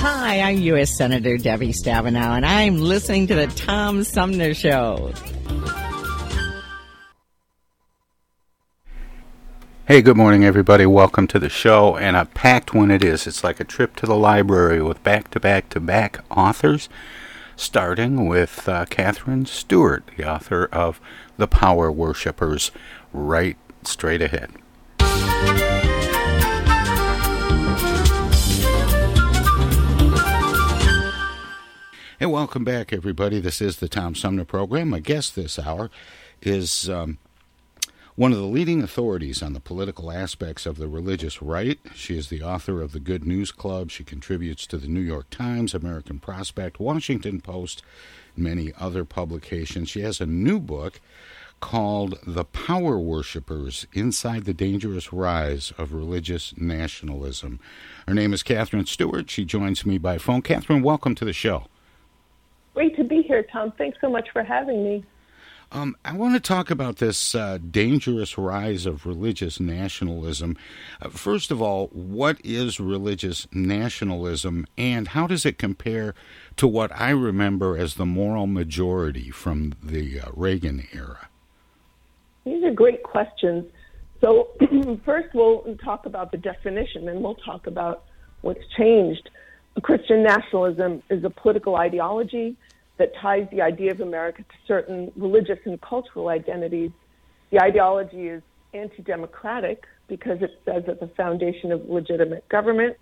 [0.00, 0.96] Hi, I'm U.S.
[0.96, 5.12] Senator Debbie Stabenow, and I'm listening to the Tom Sumner Show.
[9.86, 10.86] Hey, good morning, everybody.
[10.86, 13.26] Welcome to the show, and a packed one it is.
[13.26, 16.88] It's like a trip to the library with back to back to back authors,
[17.56, 21.00] starting with uh, Katherine Stewart, the author of
[21.36, 22.70] The Power Worshippers,
[23.12, 24.50] right straight ahead.
[32.24, 33.38] Welcome back, everybody.
[33.38, 34.88] This is the Tom Sumner Program.
[34.88, 35.90] My guest this hour
[36.40, 37.18] is um,
[38.16, 41.78] one of the leading authorities on the political aspects of the religious right.
[41.94, 43.90] She is the author of the Good News Club.
[43.90, 47.82] She contributes to the New York Times, American Prospect, Washington Post,
[48.36, 49.90] many other publications.
[49.90, 51.00] She has a new book
[51.60, 57.60] called The Power Worshippers Inside the Dangerous Rise of Religious Nationalism.
[58.08, 59.30] Her name is Katherine Stewart.
[59.30, 60.42] She joins me by phone.
[60.42, 61.66] Katherine, welcome to the show.
[62.74, 63.72] Great to be here, Tom.
[63.78, 65.04] Thanks so much for having me.
[65.72, 70.56] Um, I want to talk about this uh, dangerous rise of religious nationalism.
[71.00, 76.14] Uh, first of all, what is religious nationalism, and how does it compare
[76.56, 81.28] to what I remember as the moral majority from the uh, Reagan era?
[82.44, 83.64] These are great questions.
[84.20, 84.50] So,
[85.04, 88.04] first, we'll talk about the definition, and we'll talk about
[88.42, 89.28] what's changed.
[89.80, 92.56] Christian nationalism is a political ideology
[92.98, 96.90] that ties the idea of America to certain religious and cultural identities.
[97.50, 98.42] The ideology is
[98.72, 102.96] anti democratic because it says that the foundation of legitimate government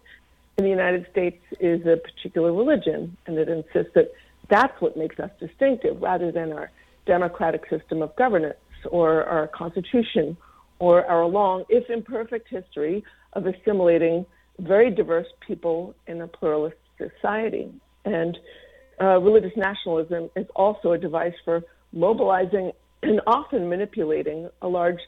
[0.58, 4.12] in the United States is a particular religion, and it insists that
[4.48, 6.70] that's what makes us distinctive rather than our
[7.06, 8.56] democratic system of governance
[8.90, 10.36] or our constitution
[10.78, 13.04] or our long, if imperfect, history
[13.34, 14.26] of assimilating
[14.58, 17.72] very diverse people in a pluralist society.
[18.04, 18.38] And
[19.00, 25.00] uh, religious nationalism is also a device for mobilizing and often manipulating a large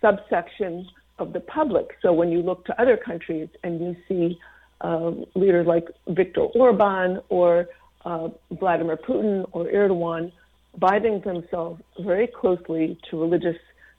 [0.00, 0.86] subsection
[1.18, 1.88] of the public.
[2.02, 4.38] So when you look to other countries and you see
[4.80, 7.68] uh, leaders like Viktor Orban or
[8.04, 10.32] uh, Vladimir Putin or Erdogan
[10.78, 13.56] binding themselves very closely to religious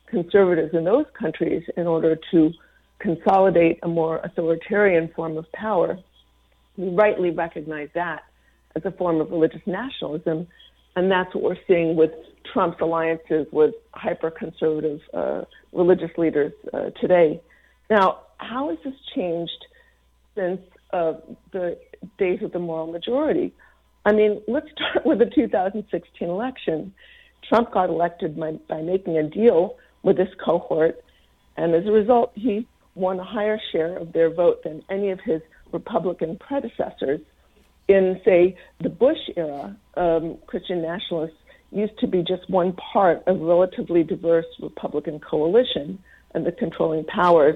[0.08, 2.52] conservatives in those countries in order to
[3.00, 5.98] consolidate a more authoritarian form of power.
[6.78, 8.24] We rightly recognize that
[8.76, 10.48] as a form of religious nationalism,
[10.96, 12.12] and that's what we're seeing with
[12.52, 17.42] Trump's alliances with hyper conservative uh, religious leaders uh, today.
[17.90, 19.66] Now, how has this changed
[20.36, 20.62] since
[20.92, 21.14] uh,
[21.52, 21.78] the
[22.18, 23.54] days of the moral majority?
[24.06, 26.94] I mean, let's start with the 2016 election.
[27.48, 31.04] Trump got elected by, by making a deal with this cohort,
[31.58, 32.68] and as a result, he
[33.00, 35.42] won a higher share of their vote than any of his
[35.72, 37.22] Republican predecessors.
[37.88, 41.42] In, say, the Bush era, um, Christian nationalists
[41.72, 45.98] used to be just one part of a relatively diverse Republican coalition,
[46.34, 47.56] and the controlling powers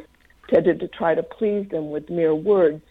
[0.50, 2.82] tended to try to please them with mere words,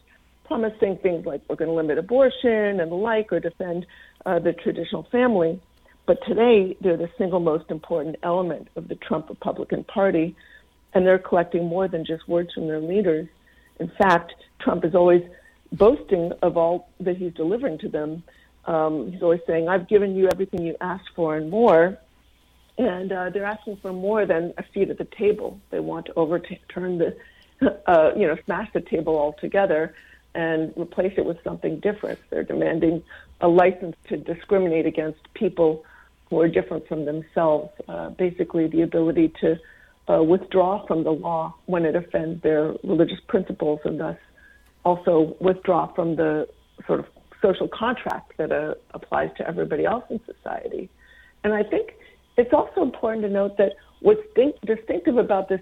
[0.45, 3.87] promising things like we're going to limit abortion and the like, or defend
[4.27, 5.61] uh, the traditional family.
[6.07, 10.35] But today, they're the single most important element of the Trump Republican Party,
[10.95, 13.29] and they're collecting more than just words from their leaders.
[13.81, 15.23] In fact, Trump is always
[15.73, 18.23] boasting of all that he's delivering to them.
[18.67, 21.99] Um, he's always saying, I've given you everything you asked for and more.
[22.79, 25.61] and uh, they're asking for more than a seat at the table.
[25.71, 27.17] They want to overturn the,
[27.87, 29.95] uh, you know, smash the table altogether
[30.35, 32.19] and replace it with something different.
[32.31, 33.03] They're demanding
[33.41, 35.85] a license to discriminate against people
[36.31, 37.71] who are different from themselves.
[37.89, 39.59] Uh, basically, the ability to
[40.09, 44.17] uh, withdraw from the law when it offends their religious principles, and thus
[44.85, 46.49] also withdraw from the
[46.87, 47.07] sort of
[47.41, 50.89] social contract that uh, applies to everybody else in society.
[51.45, 51.95] And I think
[52.37, 54.23] it's also important to note that what's
[54.65, 55.61] distinctive about this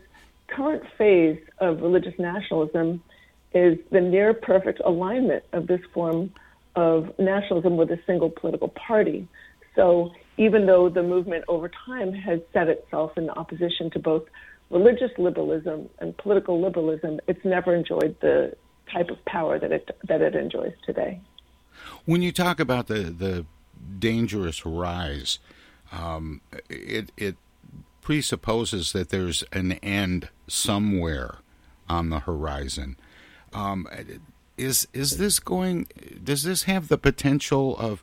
[0.49, 3.03] current phase of religious nationalism
[3.53, 6.33] is the near perfect alignment of this form
[6.77, 9.27] of nationalism with a single political party.
[9.75, 14.25] So even though the movement over time has set itself in opposition to both
[14.71, 18.55] religious liberalism and political liberalism, it's never enjoyed the
[18.93, 21.21] type of power that it that it enjoys today.
[22.05, 23.47] When you talk about the the
[23.99, 25.39] dangerous rise,
[25.93, 27.37] um, it it
[28.01, 31.37] presupposes that there's an end somewhere
[31.89, 32.97] on the horizon.
[33.53, 33.87] Um,
[34.57, 35.87] is is this going?
[36.23, 38.03] Does this have the potential of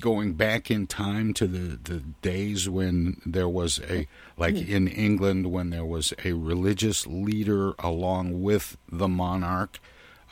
[0.00, 4.70] going back in time to the, the days when there was a like hmm.
[4.70, 9.78] in England when there was a religious leader along with the monarch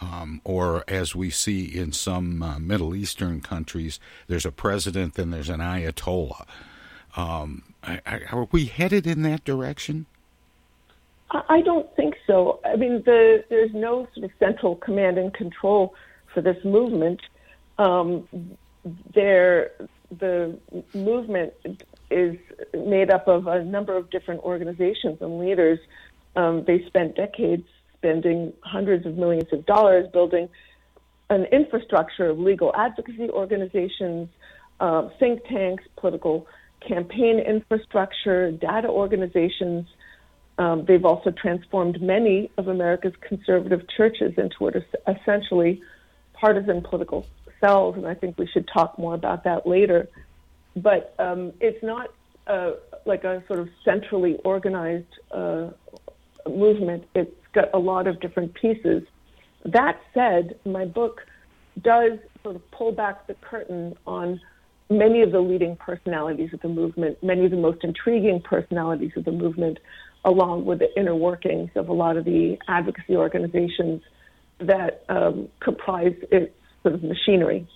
[0.00, 5.32] um, or as we see in some uh, Middle Eastern countries there's a president and
[5.32, 6.44] there's an ayatollah
[7.16, 7.62] um,
[8.04, 10.06] are we headed in that direction
[11.30, 12.60] I don't think so.
[12.64, 15.94] I mean, the, there's no sort of central command and control
[16.32, 17.20] for this movement.
[17.78, 18.28] Um,
[19.14, 19.72] there,
[20.18, 20.58] the
[20.94, 21.52] movement
[22.10, 22.36] is
[22.74, 25.78] made up of a number of different organizations and leaders.
[26.36, 27.66] Um, they spent decades
[27.98, 30.48] spending hundreds of millions of dollars building
[31.30, 34.28] an infrastructure of legal advocacy organizations,
[34.78, 36.46] uh, think tanks, political
[36.86, 39.86] campaign infrastructure, data organizations
[40.58, 45.82] um, they've also transformed many of America's conservative churches into what are essentially
[46.32, 47.26] partisan political
[47.60, 50.08] cells, and I think we should talk more about that later.
[50.76, 52.10] But um, it's not
[52.46, 52.72] uh,
[53.04, 55.70] like a sort of centrally organized uh,
[56.48, 57.04] movement.
[57.14, 59.02] It's got a lot of different pieces.
[59.64, 61.22] That said, my book
[61.82, 64.40] does sort of pull back the curtain on
[64.88, 69.24] many of the leading personalities of the movement, many of the most intriguing personalities of
[69.24, 69.78] the movement
[70.24, 74.02] along with the inner workings of a lot of the advocacy organizations
[74.58, 76.52] that um, comprise its
[76.86, 77.66] sort of machinery.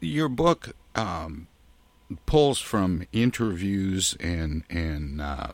[0.00, 1.48] Your book um,
[2.26, 5.52] pulls from interviews and and uh,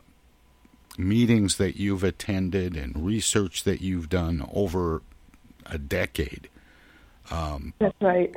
[0.97, 5.01] meetings that you've attended and research that you've done over
[5.65, 6.49] a decade.
[7.31, 8.35] Um, That's right.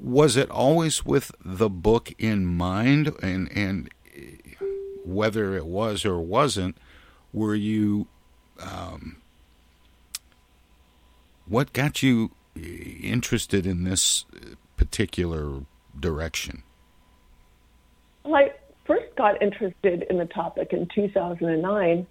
[0.00, 3.88] Was it always with the book in mind, and and
[5.04, 6.76] whether it was or wasn't,
[7.32, 8.06] were you,
[8.60, 9.16] um,
[11.48, 15.62] what got you uh, interested in this uh, particular
[15.98, 16.62] direction?
[18.24, 18.52] Well, I
[18.86, 22.06] first got interested in the topic in 2009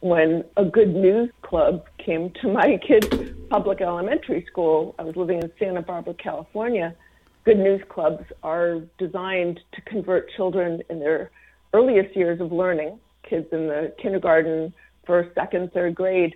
[0.00, 3.08] when a good news club came to my kid's
[3.50, 4.94] public elementary school.
[4.98, 6.94] I was living in Santa Barbara, California.
[7.44, 11.30] Good news clubs are designed to convert children in their
[11.72, 14.72] earliest years of learning, kids in the kindergarten,
[15.06, 16.34] first, second, third grade,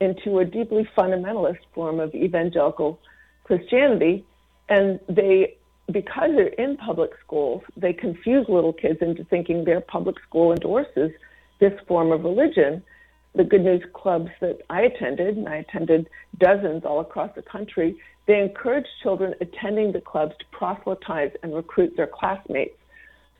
[0.00, 3.00] into a deeply fundamentalist form of evangelical
[3.44, 4.24] Christianity.
[4.68, 5.56] And they,
[5.90, 11.10] because they're in public schools, they confuse little kids into thinking their public school endorses
[11.60, 12.82] this form of religion.
[13.34, 17.98] The Good News clubs that I attended, and I attended dozens all across the country,
[18.26, 22.78] they encourage children attending the clubs to proselytize and recruit their classmates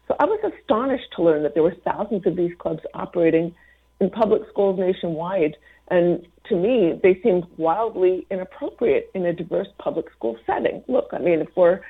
[0.08, 3.54] so I was astonished to learn that there were thousands of these clubs operating
[4.00, 5.56] in public schools nationwide.
[5.90, 10.82] And to me, they seemed wildly inappropriate in a diverse public school setting.
[10.88, 11.80] Look, I mean, if we're,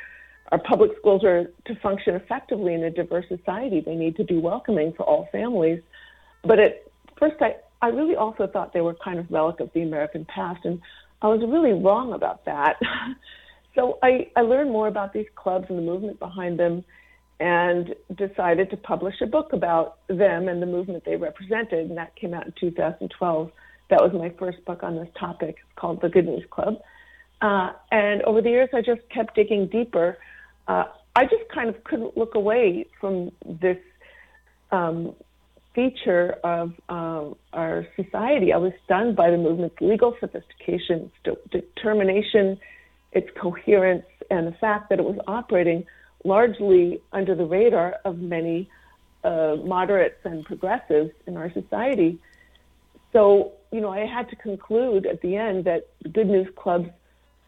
[0.53, 4.39] our public schools are to function effectively in a diverse society, they need to be
[4.39, 5.83] welcoming for all families.
[6.45, 6.85] But at
[7.19, 10.65] first, I, I really also thought they were kind of relic of the American past.
[10.65, 10.81] And
[11.23, 12.77] I was really wrong about that.
[13.75, 16.85] so I, I learned more about these clubs and the movement behind them
[17.41, 22.15] and decided to publish a book about them and the movement they represented, and that
[22.17, 23.53] came out in 2012.
[23.91, 25.57] That was my first book on this topic.
[25.77, 26.81] Called The Good News Club.
[27.41, 30.19] Uh, and over the years, I just kept digging deeper.
[30.67, 30.85] Uh,
[31.17, 33.79] I just kind of couldn't look away from this
[34.71, 35.15] um,
[35.75, 38.53] feature of uh, our society.
[38.53, 42.59] I was stunned by the movement's legal sophistication, its determination,
[43.13, 45.85] its coherence, and the fact that it was operating
[46.25, 48.69] largely under the radar of many
[49.25, 52.19] uh, moderates and progressives in our society.
[53.13, 56.89] So, you know, I had to conclude at the end that Good News Clubs,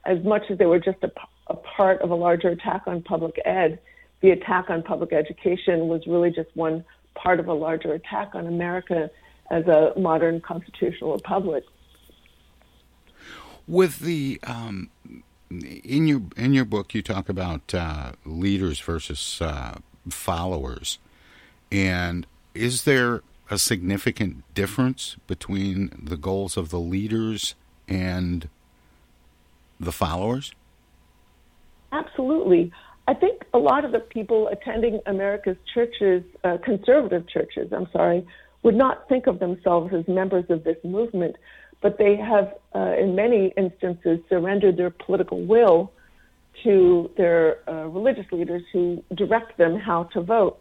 [0.05, 1.11] as much as they were just a,
[1.47, 3.79] a part of a larger attack on public ed,
[4.21, 6.85] the attack on public education was really just one
[7.15, 9.11] part of a larger attack on America
[9.50, 11.65] as a modern constitutional republic.
[13.67, 14.91] With the um,
[15.50, 20.99] in your in your book, you talk about uh, leaders versus uh, followers,
[21.71, 27.57] and is there a significant difference between the goals of the leaders
[27.88, 28.49] and
[29.78, 30.52] the followers?
[31.92, 32.73] Absolutely.
[33.09, 38.25] I think a lot of the people attending America's churches, uh, conservative churches, I'm sorry,
[38.62, 41.35] would not think of themselves as members of this movement,
[41.80, 45.92] but they have, uh, in many instances, surrendered their political will
[46.62, 50.61] to their uh, religious leaders who direct them how to vote.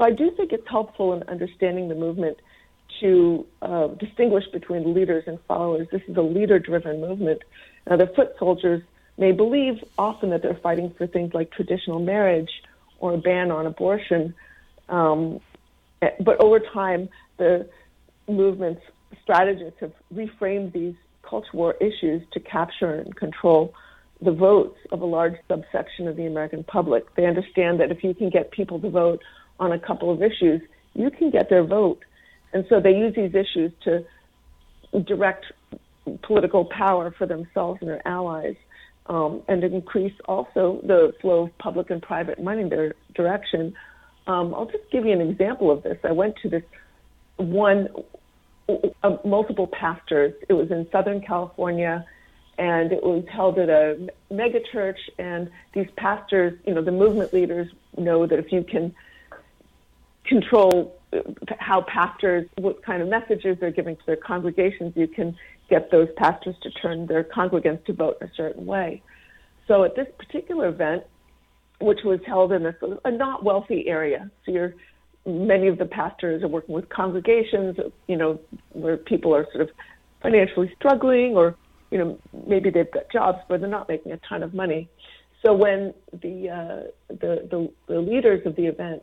[0.00, 2.38] So I do think it's helpful in understanding the movement
[3.00, 5.88] to uh, distinguish between leaders and followers.
[5.92, 7.42] This is a leader driven movement.
[7.86, 8.82] Now, the foot soldiers
[9.18, 12.48] may believe often that they're fighting for things like traditional marriage
[12.98, 14.34] or a ban on abortion.
[14.88, 15.40] Um,
[16.00, 17.68] but over time, the
[18.26, 18.80] movement's
[19.22, 23.74] strategists have reframed these culture war issues to capture and control
[24.22, 27.14] the votes of a large subsection of the American public.
[27.16, 29.20] They understand that if you can get people to vote
[29.60, 30.60] on a couple of issues,
[30.94, 32.02] you can get their vote.
[32.52, 34.04] And so they use these issues to
[35.04, 35.44] direct
[36.22, 38.56] political power for themselves and their allies,
[39.06, 43.74] um, and increase also the flow of public and private money in their direction.
[44.26, 45.98] Um, I'll just give you an example of this.
[46.02, 46.64] I went to this
[47.36, 47.88] one,
[48.68, 50.34] uh, multiple pastors.
[50.48, 52.04] It was in Southern California,
[52.58, 54.98] and it was held at a mega church.
[55.18, 58.94] And these pastors, you know, the movement leaders know that if you can
[60.26, 61.00] control
[61.58, 65.36] how pastors, what kind of messages they're giving to their congregations, you can
[65.68, 69.02] get those pastors to turn their congregants to vote a certain way.
[69.66, 71.04] So at this particular event,
[71.80, 72.74] which was held in a,
[73.04, 74.74] a not wealthy area, so you're,
[75.26, 79.70] many of the pastors are working with congregations, you know, where people are sort of
[80.22, 81.56] financially struggling, or
[81.90, 84.88] you know, maybe they've got jobs but they're not making a ton of money.
[85.44, 89.02] So when the uh, the, the the leaders of the event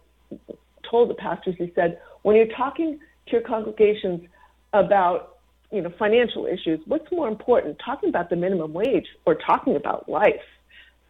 [0.89, 4.27] told the pastors, he said, when you're talking to your congregations
[4.73, 5.37] about,
[5.71, 10.07] you know, financial issues, what's more important, talking about the minimum wage or talking about
[10.09, 10.41] life?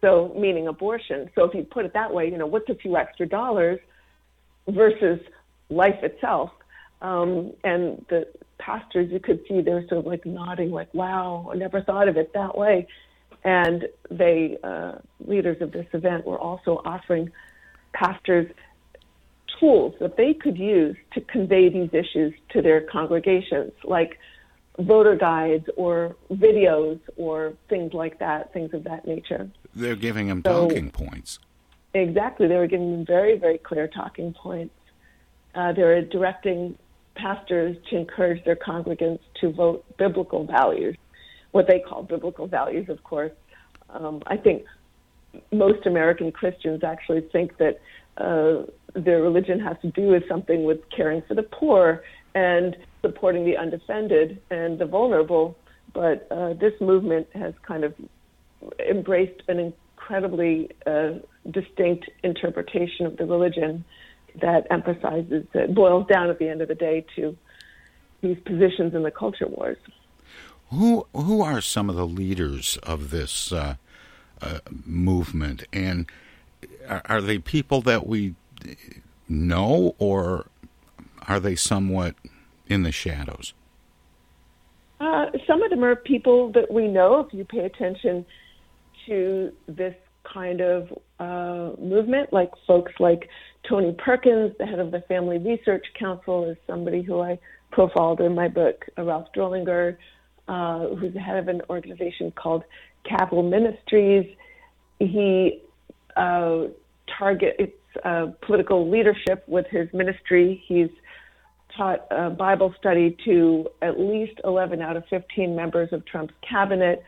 [0.00, 1.28] So, meaning abortion.
[1.34, 3.80] So, if you put it that way, you know, what's a few extra dollars
[4.68, 5.20] versus
[5.70, 6.50] life itself?
[7.02, 11.56] Um, and the pastors, you could see they're sort of like nodding, like, wow, I
[11.56, 12.86] never thought of it that way.
[13.44, 17.30] And they, uh, leaders of this event, were also offering
[17.92, 18.50] pastors
[19.58, 24.18] tools that they could use to convey these issues to their congregations, like
[24.78, 29.50] voter guides or videos or things like that, things of that nature.
[29.74, 31.38] They're giving them so, talking points.
[31.94, 32.46] Exactly.
[32.46, 34.74] They were giving them very, very clear talking points.
[35.54, 36.76] Uh, they were directing
[37.16, 40.96] pastors to encourage their congregants to vote biblical values,
[41.50, 43.32] what they call biblical values, of course.
[43.90, 44.64] Um, I think
[45.52, 47.80] most American Christians actually think that
[48.16, 52.02] uh, their religion has to do with something with caring for the poor
[52.34, 55.56] and supporting the undefended and the vulnerable.
[55.94, 57.94] But uh, this movement has kind of
[58.88, 61.14] embraced an incredibly uh,
[61.50, 63.84] distinct interpretation of the religion
[64.40, 67.36] that emphasizes, that boils down at the end of the day to
[68.20, 69.78] these positions in the culture wars.
[70.70, 73.76] Who who are some of the leaders of this uh,
[74.42, 76.10] uh, movement, and
[76.86, 78.34] are, are they people that we
[79.28, 80.46] know, or
[81.26, 82.14] are they somewhat
[82.66, 83.52] in the shadows?
[85.00, 87.20] Uh, some of them are people that we know.
[87.20, 88.24] If you pay attention
[89.06, 90.88] to this kind of
[91.20, 93.28] uh, movement, like folks like
[93.68, 97.38] Tony Perkins, the head of the Family Research Council, is somebody who I
[97.70, 98.86] profiled in my book.
[98.96, 99.96] Ralph Drollinger,
[100.48, 102.64] uh, who's the head of an organization called
[103.04, 104.26] Capitol Ministries.
[104.98, 105.62] He
[106.16, 106.64] uh,
[107.18, 107.72] targets
[108.04, 110.62] uh, political leadership with his ministry.
[110.66, 110.90] He's
[111.76, 117.02] taught uh, Bible study to at least 11 out of 15 members of Trump's cabinet,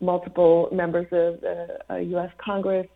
[0.00, 2.30] multiple members of the uh, U.S.
[2.38, 2.86] Congress,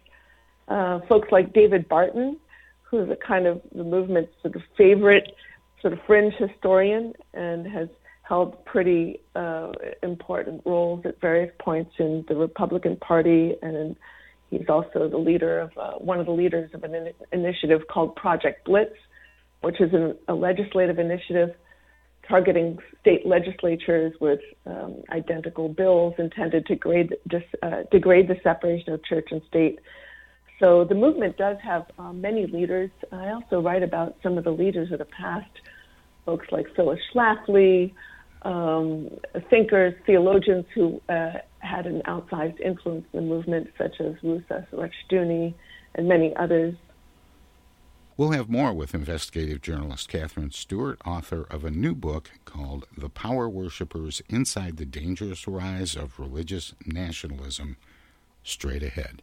[0.68, 2.38] uh, folks like David Barton,
[2.82, 5.32] who's a kind of the movement's sort of favorite
[5.80, 7.88] sort of fringe historian and has
[8.22, 13.96] held pretty uh, important roles at various points in the Republican Party and in
[14.50, 18.16] He's also the leader of uh, one of the leaders of an in- initiative called
[18.16, 18.94] Project Blitz,
[19.62, 21.50] which is an, a legislative initiative
[22.28, 28.92] targeting state legislatures with um, identical bills intended to grade, dis, uh, degrade the separation
[28.92, 29.78] of church and state.
[30.60, 32.90] So the movement does have uh, many leaders.
[33.10, 35.50] I also write about some of the leaders of the past,
[36.26, 37.92] folks like Phyllis Schlafly,
[38.42, 39.08] um,
[39.48, 45.54] thinkers, theologians who uh, had an outsized influence in the movement, such as Rousas Rushdoony
[45.94, 46.74] and many others.
[48.16, 53.08] We'll have more with investigative journalist Katherine Stewart, author of a new book called The
[53.08, 57.78] Power Worshippers Inside the Dangerous Rise of Religious Nationalism,
[58.42, 59.22] straight ahead.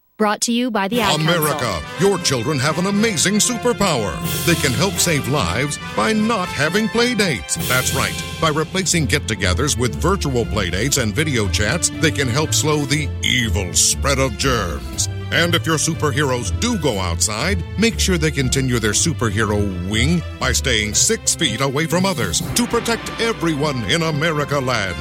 [0.21, 2.07] Brought to you by the Ad America, Council.
[2.07, 4.13] your children have an amazing superpower.
[4.45, 7.55] They can help save lives by not having play dates.
[7.67, 8.13] That's right.
[8.39, 12.85] By replacing get togethers with virtual play dates and video chats, they can help slow
[12.85, 15.09] the evil spread of germs.
[15.31, 19.57] And if your superheroes do go outside, make sure they continue their superhero
[19.89, 24.95] wing by staying six feet away from others to protect everyone in America land.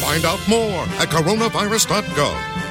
[0.00, 2.53] Find out more at coronavirus.gov.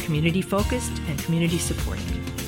[0.00, 2.39] community focused and community supported.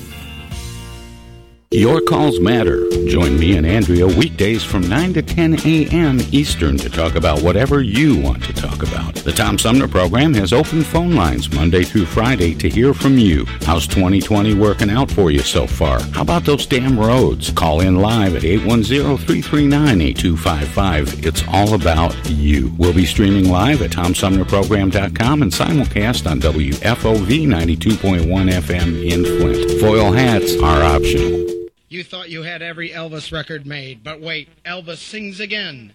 [1.73, 2.87] Your calls matter.
[3.07, 6.19] Join me and Andrea weekdays from 9 to 10 a.m.
[6.31, 9.15] Eastern to talk about whatever you want to talk about.
[9.15, 13.45] The Tom Sumner program has open phone lines Monday through Friday to hear from you.
[13.63, 15.99] How's 2020 working out for you so far?
[16.11, 17.49] How about those damn roads?
[17.49, 21.25] Call in live at 810-339-8255.
[21.25, 22.71] It's all about you.
[22.77, 29.81] We'll be streaming live at TomSumnerProgram.com and simulcast on WFOV 92.1 FM in Flint.
[29.81, 31.62] Foil hats are optional.
[31.93, 35.93] You thought you had every Elvis record made, but wait, Elvis sings again.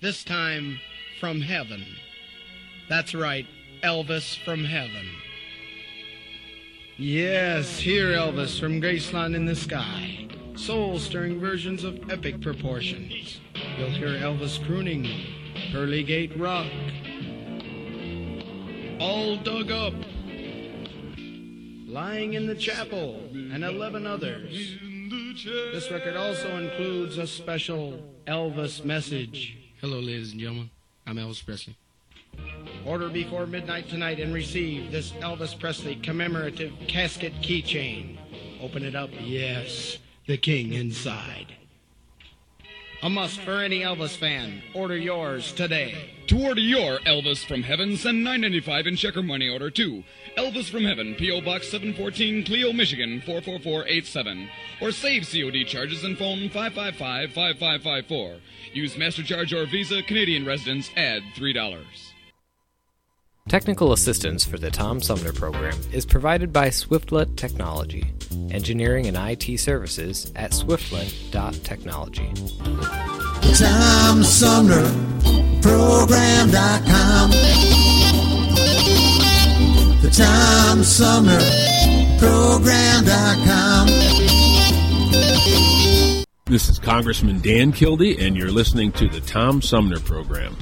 [0.00, 0.78] This time
[1.18, 1.84] from heaven.
[2.88, 3.48] That's right,
[3.82, 5.08] Elvis from heaven.
[6.96, 10.28] Yes, hear Elvis from Graceland in the sky.
[10.54, 13.40] Soul stirring versions of epic proportions.
[13.76, 15.08] You'll hear Elvis crooning,
[15.72, 16.70] Pearly Gate Rock.
[19.00, 19.94] All dug up.
[21.88, 24.78] Lying in the chapel, and 11 others.
[25.44, 29.56] This record also includes a special Elvis message.
[29.80, 30.70] Hello, ladies and gentlemen.
[31.06, 31.76] I'm Elvis Presley.
[32.84, 38.18] Order before midnight tonight and receive this Elvis Presley commemorative casket keychain.
[38.60, 39.08] Open it up.
[39.18, 41.46] Yes, the king inside.
[43.02, 44.62] A must for any Elvis fan.
[44.74, 46.10] Order yours today.
[46.26, 50.04] To order your Elvis from Heaven, send 9.95 in checker money order to
[50.36, 51.40] Elvis from Heaven, P.O.
[51.40, 54.50] Box 714, Clio, Michigan 44487.
[54.82, 58.40] Or save COD charges and phone 555-5554.
[58.74, 60.02] Use MasterCharge or Visa.
[60.02, 62.09] Canadian residents add $3.
[63.48, 68.12] Technical assistance for the Tom Sumner program is provided by Swiftlet Technology,
[68.50, 72.32] engineering and IT services at swiftlet.technology.
[73.54, 74.84] Tom Sumner
[75.62, 77.30] Program.com.
[80.00, 81.40] The Tom Sumner
[82.20, 83.88] Program.com.
[86.46, 90.56] This is Congressman Dan Kildee, and you're listening to the Tom Sumner Program.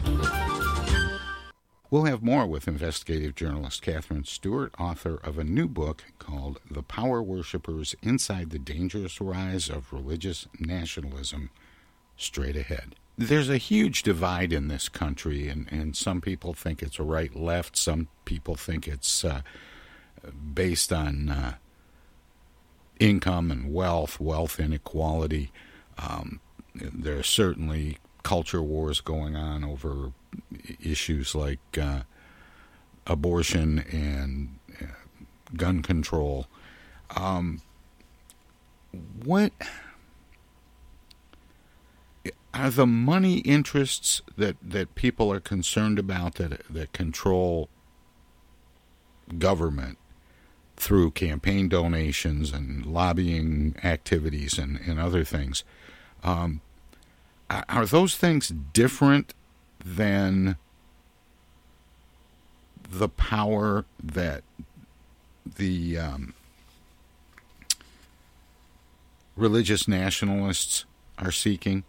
[1.90, 6.82] We'll have more with investigative journalist Katherine Stewart, author of a new book called The
[6.82, 11.48] Power Worshippers Inside the Dangerous Rise of Religious Nationalism,
[12.14, 12.94] straight ahead.
[13.16, 17.74] There's a huge divide in this country, and, and some people think it's right left,
[17.74, 19.40] some people think it's uh,
[20.52, 21.54] based on uh,
[23.00, 25.52] income and wealth, wealth inequality.
[25.96, 26.40] Um,
[26.74, 30.12] there are certainly culture wars going on over
[30.80, 32.02] issues like uh,
[33.06, 34.86] abortion and uh,
[35.56, 36.46] gun control.
[37.16, 37.62] Um,
[39.24, 39.52] what
[42.54, 47.68] are the money interests that, that people are concerned about that that control
[49.38, 49.98] government
[50.76, 55.64] through campaign donations and lobbying activities and, and other things?
[56.22, 56.60] Um,
[57.50, 59.34] are those things different
[59.96, 60.56] than
[62.90, 64.42] the power that
[65.56, 66.34] the um,
[69.36, 70.84] religious nationalists
[71.18, 71.84] are seeking?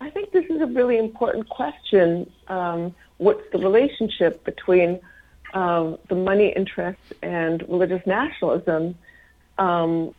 [0.00, 2.30] I think this is a really important question.
[2.48, 5.00] Um, what's the relationship between
[5.54, 8.96] um, the money interests and religious nationalism?
[9.58, 10.14] Um,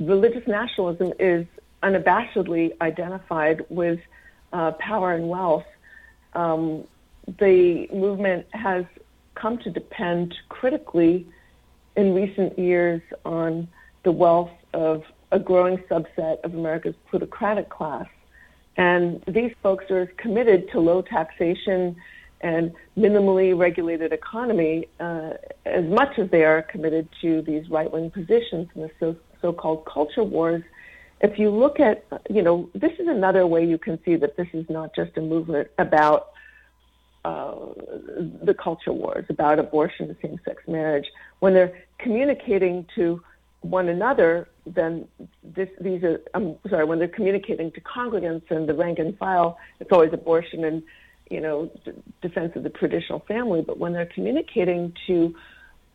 [0.00, 1.46] religious nationalism is
[1.82, 4.00] unabashedly identified with
[4.56, 5.66] uh, power and wealth,
[6.32, 6.84] um,
[7.38, 8.86] the movement has
[9.34, 11.26] come to depend critically
[11.94, 13.68] in recent years on
[14.04, 18.06] the wealth of a growing subset of America's plutocratic class.
[18.78, 21.96] And these folks are as committed to low taxation
[22.40, 25.32] and minimally regulated economy uh,
[25.66, 29.84] as much as they are committed to these right wing positions in the so called
[29.84, 30.62] culture wars
[31.20, 34.48] if you look at, you know, this is another way you can see that this
[34.52, 36.28] is not just a movement about
[37.24, 37.54] uh,
[38.42, 41.06] the culture wars, about abortion and same sex marriage.
[41.40, 43.22] When they're communicating to
[43.62, 45.08] one another, then
[45.42, 49.58] this, these are, I'm sorry, when they're communicating to congregants and the rank and file,
[49.80, 50.82] it's always abortion and,
[51.30, 53.62] you know, d- defense of the traditional family.
[53.62, 55.34] But when they're communicating to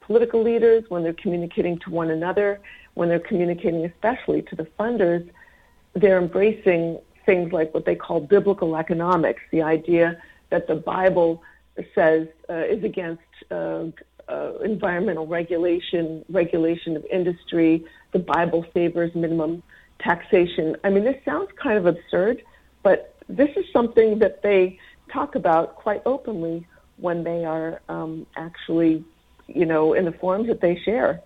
[0.01, 2.59] political leaders, when they're communicating to one another,
[2.93, 5.29] when they're communicating, especially to the funders,
[5.93, 11.41] they're embracing things like what they call biblical economics, the idea that the Bible
[11.95, 13.85] says uh, is against uh,
[14.27, 17.85] uh, environmental regulation, regulation of industry.
[18.11, 19.63] The Bible favors minimum
[19.99, 20.75] taxation.
[20.83, 22.43] I mean, this sounds kind of absurd,
[22.83, 24.79] but this is something that they
[25.11, 26.65] talk about quite openly
[26.97, 29.03] when they are um, actually,
[29.47, 31.21] you know, in the forums that they share.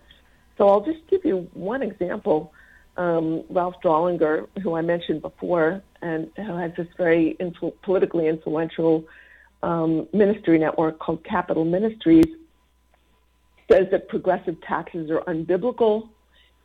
[0.58, 2.54] So I'll just give you one example.
[2.98, 9.06] Um, Ralph Drollinger, who I mentioned before, and who has this very influ- politically influential
[9.64, 12.26] um, ministry network called Capitol Ministries,
[13.70, 16.10] says that progressive taxes are unbiblical.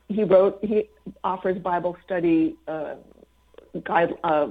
[0.08, 0.88] He wrote, he
[1.24, 2.96] offers Bible study uh,
[3.84, 4.48] guide uh,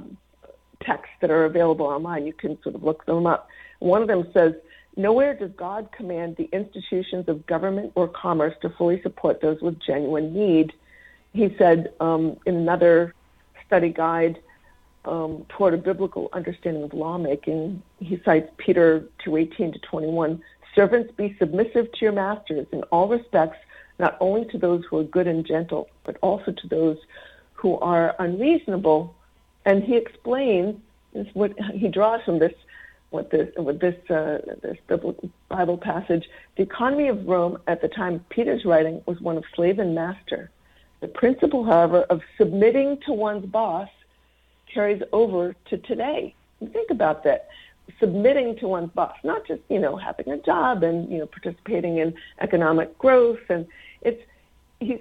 [0.82, 2.26] texts that are available online.
[2.26, 3.48] You can sort of look them up.
[3.80, 4.54] One of them says
[5.00, 9.80] Nowhere does God command the institutions of government or commerce to fully support those with
[9.80, 10.74] genuine need.
[11.32, 13.16] He said um, in another
[13.66, 14.40] study guide
[15.06, 20.44] um, toward a biblical understanding of lawmaking, he cites Peter 2:18 to 21.
[20.76, 23.58] Servants, be submissive to your masters in all respects,
[24.00, 26.98] not only to those who are good and gentle, but also to those
[27.54, 29.16] who are unreasonable.
[29.64, 30.76] And he explains
[31.32, 32.54] what he draws from this
[33.12, 34.78] with this this uh, this
[35.50, 36.30] Bible passage.
[36.58, 39.95] The economy of Rome at the time of Peter's writing was one of slave and
[39.95, 40.52] master.
[41.02, 43.89] The principle, however, of submitting to one's boss
[44.72, 46.36] carries over to today.
[46.60, 47.48] Think about that.
[48.00, 51.98] Submitting to one's boss, not just you know having a job and you know participating
[51.98, 53.65] in economic growth, and
[54.02, 54.22] it's
[54.80, 55.00] he's.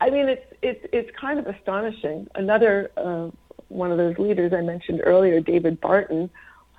[0.00, 2.26] I mean, it's it's it's kind of astonishing.
[2.34, 3.28] Another uh,
[3.68, 6.30] one of those leaders I mentioned earlier, David Barton,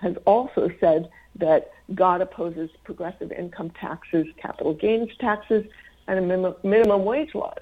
[0.03, 5.65] has also said that God opposes progressive income taxes, capital gains taxes,
[6.07, 7.57] and minimum, minimum wage laws.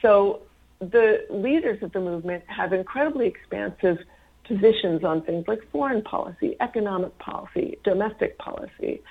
[0.00, 0.42] So
[0.78, 3.98] the leaders of the movement have incredibly expansive
[4.44, 9.02] positions on things like foreign policy, economic policy, domestic policy.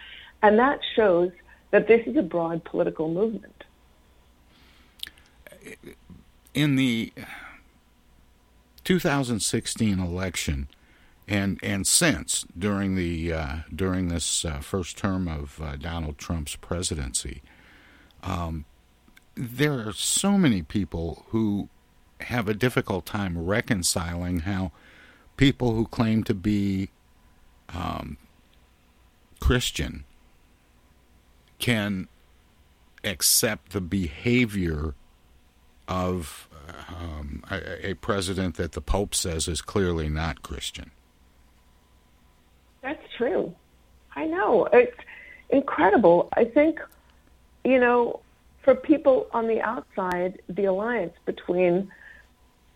[0.42, 1.32] And that shows
[1.72, 3.64] that this is a broad political movement.
[6.54, 7.14] In the
[8.84, 10.68] 2016 election,
[11.32, 16.58] and and since during the uh, during this uh, first term of uh, Donald Trump's
[16.58, 17.42] presidency,
[18.22, 18.66] um,
[19.36, 21.70] there are so many people who
[22.20, 24.74] have a difficult time reconciling how
[25.38, 26.90] people who claim to be
[27.70, 28.18] um,
[29.40, 30.04] Christian
[31.60, 32.10] can
[33.06, 34.96] accept the behavior
[35.88, 36.50] of
[36.90, 40.92] um, a, a president that the Pope says is clearly not Christian.
[43.22, 43.54] True.
[44.16, 44.68] I know.
[44.74, 44.98] It's
[45.52, 46.30] incredible.
[46.34, 46.80] I think,
[47.64, 48.22] you know,
[48.64, 51.92] for people on the outside, the alliance between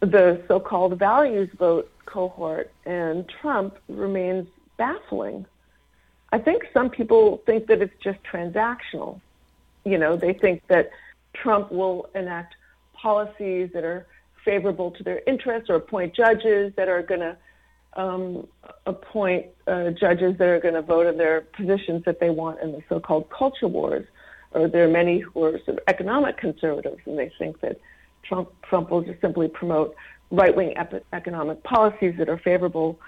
[0.02, 5.48] the so called values vote cohort and Trump remains baffling.
[6.32, 9.20] I think some people think that it's just transactional.
[9.84, 10.92] You know, they think that
[11.34, 12.54] Trump will enact
[12.94, 14.06] policies that are
[14.44, 17.36] favorable to their interests or appoint judges that are going to
[17.96, 18.48] um,
[18.86, 22.72] appoint uh, judges that are going to vote in their positions that they want in
[22.72, 24.06] the so-called culture wars.
[24.52, 27.80] Or there are many who are sort of economic conservatives, and they think that
[28.24, 29.96] Trump Trump will just simply promote
[30.32, 33.00] right-wing ep- economic policies that are favorable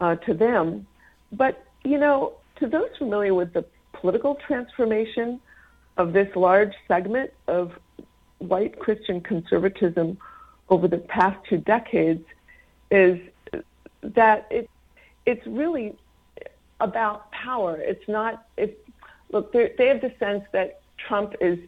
[0.00, 0.86] uh, to them.
[1.32, 5.40] But you know, to those familiar with the political transformation
[5.96, 7.72] of this large segment of
[8.38, 10.18] white Christian conservatism
[10.68, 12.24] over the past two decades,
[12.90, 13.18] is
[14.02, 14.68] that it
[15.26, 15.96] it's really
[16.80, 17.76] about power.
[17.76, 18.46] It's not.
[18.56, 18.76] It's
[19.32, 19.52] look.
[19.52, 21.58] They have the sense that Trump is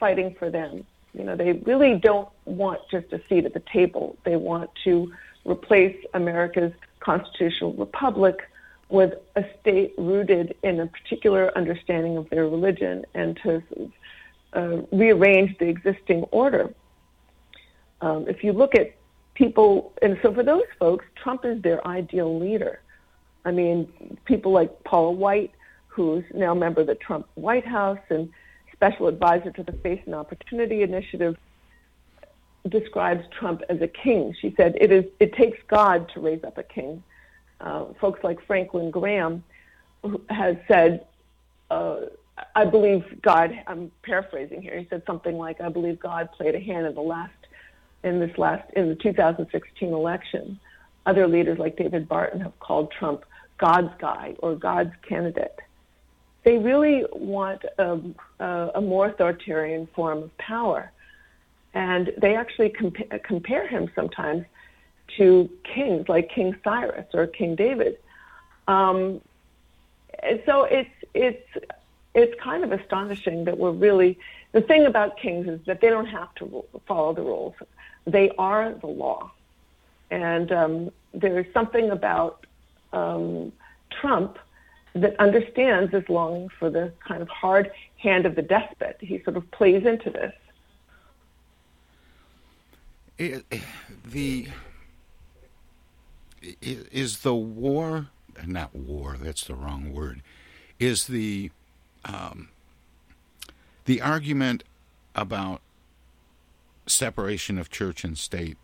[0.00, 0.84] fighting for them.
[1.14, 4.16] You know, they really don't want just a seat at the table.
[4.24, 5.12] They want to
[5.44, 8.48] replace America's constitutional republic
[8.88, 13.62] with a state rooted in a particular understanding of their religion and to
[14.52, 16.72] uh, rearrange the existing order.
[18.00, 18.94] Um, if you look at
[19.34, 22.80] people, and so for those folks, Trump is their ideal leader.
[23.44, 25.52] I mean, people like Paula White,
[25.88, 28.30] who's now member of the Trump White House and
[28.72, 31.36] special advisor to the Faith and Opportunity Initiative,
[32.68, 34.34] describes Trump as a king.
[34.40, 35.04] She said, "It is.
[35.18, 37.02] It takes God to raise up a king."
[37.60, 39.42] Uh, folks like Franklin Graham
[40.30, 41.06] has said,
[41.70, 42.02] uh,
[42.54, 44.78] "I believe God." I'm paraphrasing here.
[44.78, 47.32] He said something like, "I believe God played a hand in the last
[48.04, 50.58] in this last in the 2016 election.
[51.06, 53.24] Other leaders like David Barton have called Trump
[53.58, 55.58] God's guy or God's candidate.
[56.44, 58.00] They really want a,
[58.40, 60.90] a, more authoritarian form of power,
[61.72, 64.44] and they actually compa- compare him sometimes
[65.16, 67.98] to kings like King Cyrus or King David.
[68.66, 69.20] Um,
[70.46, 71.48] so it's it's
[72.14, 74.18] it's kind of astonishing that we're really
[74.52, 77.54] the thing about kings is that they don't have to follow the rules.
[78.06, 79.30] They are the law.
[80.10, 82.46] And um, there is something about
[82.92, 83.52] um,
[83.90, 84.38] Trump
[84.94, 88.98] that understands this longing for the kind of hard hand of the despot.
[89.00, 90.34] He sort of plays into this.
[94.04, 94.48] The
[96.60, 98.08] is the war
[98.44, 100.22] not war that's the wrong word
[100.80, 101.50] is the
[102.04, 102.48] um,
[103.84, 104.64] the argument
[105.14, 105.60] about
[106.86, 108.56] separation of church and state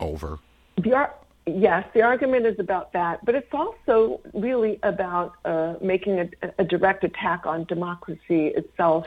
[0.00, 0.38] over?
[0.76, 1.10] The
[1.46, 6.64] yes, the argument is about that, but it's also really about uh, making a, a,
[6.64, 9.06] direct attack on democracy itself.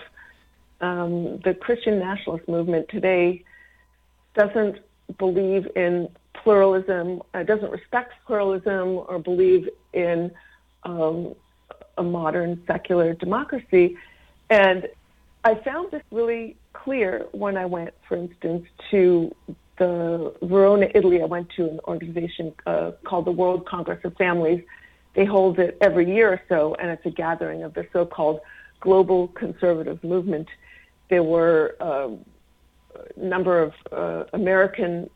[0.82, 3.44] Um, the Christian nationalist movement today
[4.36, 4.78] doesn't
[5.18, 10.32] believe in pluralism, uh, doesn't respect pluralism, or believe in
[10.84, 11.34] um,
[11.98, 13.98] a modern secular democracy.
[14.50, 14.88] And
[15.44, 19.36] I found this really clear when I went, for instance, to
[19.78, 21.22] the Verona, Italy.
[21.22, 24.64] I went to an organization uh, called the World Congress of Families.
[25.16, 28.40] They hold it every year or so, and it's a gathering of the so-called
[28.80, 30.48] global conservative movement.
[31.10, 32.10] There were uh,
[33.18, 35.10] a number of uh, American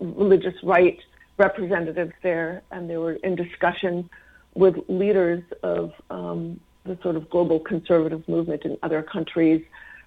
[0.00, 0.98] religious right
[1.38, 4.10] representatives there, and they were in discussion
[4.54, 9.62] with leaders of um, the sort of global conservative movement in other countries.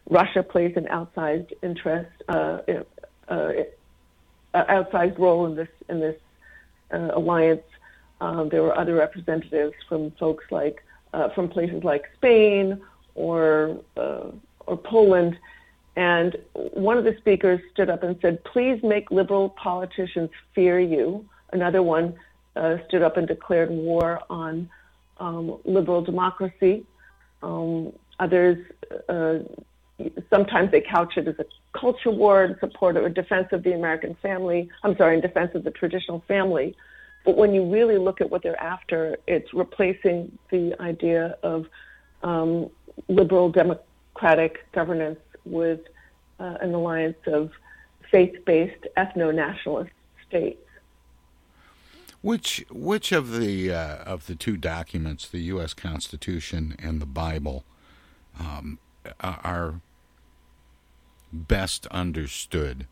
[0.09, 2.83] Russia plays an outsized interest, uh, uh,
[3.29, 3.51] uh,
[4.53, 6.19] outsized role in this in this
[6.91, 7.63] uh, alliance.
[8.19, 10.83] Um, there were other representatives from folks like
[11.13, 12.81] uh, from places like Spain
[13.15, 15.37] or or Poland.
[15.97, 21.25] And one of the speakers stood up and said, "Please make liberal politicians fear you."
[21.53, 22.15] Another one
[22.87, 24.69] stood up and declared war on
[25.21, 26.85] um, liberal democracy.
[27.43, 28.57] Um, others,
[29.07, 29.39] uh,
[30.29, 31.45] sometimes they couch it as a
[31.77, 34.69] culture war in support or defense of the American family.
[34.83, 36.75] I'm sorry, in defense of the traditional family.
[37.25, 41.67] But when you really look at what they're after, it's replacing the idea of
[42.23, 42.69] um,
[43.07, 45.81] liberal democratic governance with
[46.39, 47.51] uh, an alliance of
[48.11, 49.91] faith-based ethno-nationalist
[50.27, 50.59] states.
[52.21, 55.73] Which which of the uh, of the two documents, the U.S.
[55.73, 57.63] Constitution and the Bible,
[58.39, 58.77] um,
[59.19, 59.81] are
[61.31, 62.87] best understood?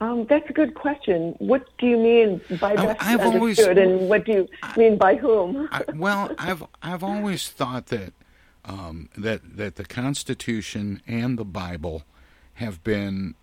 [0.00, 1.34] Um, that's a good question.
[1.38, 5.16] What do you mean by best I've always- understood, and what do you mean by
[5.16, 5.68] whom?
[5.70, 8.14] I, well, I've I've always thought that
[8.64, 12.04] um, that that the Constitution and the Bible
[12.54, 13.34] have been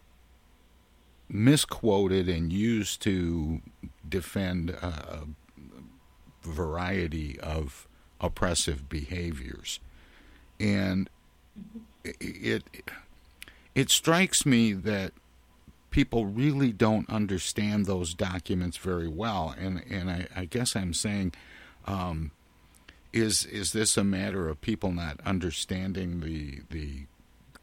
[1.29, 3.61] misquoted and used to
[4.07, 5.25] defend a
[6.41, 7.87] variety of
[8.19, 9.79] oppressive behaviors,
[10.59, 11.07] and
[12.03, 12.63] it
[13.75, 15.13] it strikes me that
[15.91, 21.33] people really don't understand those documents very well, and and I, I guess I'm saying.
[21.85, 22.31] Um,
[23.13, 27.05] is is this a matter of people not understanding the the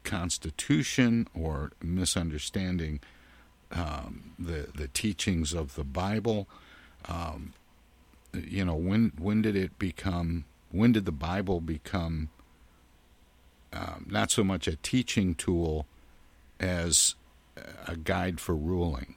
[0.03, 2.99] Constitution or misunderstanding
[3.71, 6.47] um, the the teachings of the Bible?
[7.07, 7.53] Um,
[8.33, 10.45] you know, when when did it become?
[10.71, 12.29] When did the Bible become
[13.75, 15.85] um, not so much a teaching tool
[16.59, 17.15] as
[17.87, 19.15] a guide for ruling?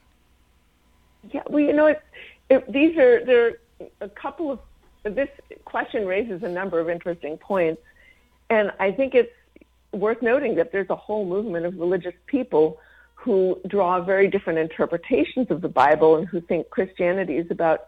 [1.31, 2.01] Yeah, well, you know, it,
[2.49, 3.53] it, these are there are
[4.01, 4.59] a couple of
[5.03, 5.29] this
[5.65, 7.81] question raises a number of interesting points,
[8.49, 9.31] and I think it's
[9.91, 12.79] worth noting that there's a whole movement of religious people
[13.15, 17.85] who draw very different interpretations of the Bible and who think Christianity is about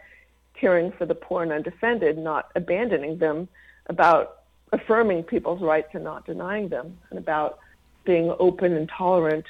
[0.54, 3.48] caring for the poor and undefended, not abandoning them,
[3.88, 4.41] about
[4.72, 7.60] affirming people's rights and not denying them, and about
[8.04, 9.46] being open and tolerant,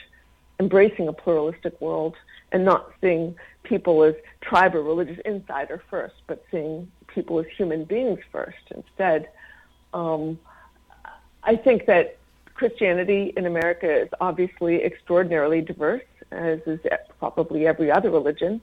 [0.59, 2.15] embracing a pluralistic world,
[2.51, 7.85] and not seeing people as tribe or religious insider first, but seeing people as human
[7.85, 9.29] beings first instead.
[9.93, 10.39] Um,
[11.43, 12.17] I think that
[12.53, 16.79] Christianity in America is obviously extraordinarily diverse, as is
[17.19, 18.61] probably every other religion.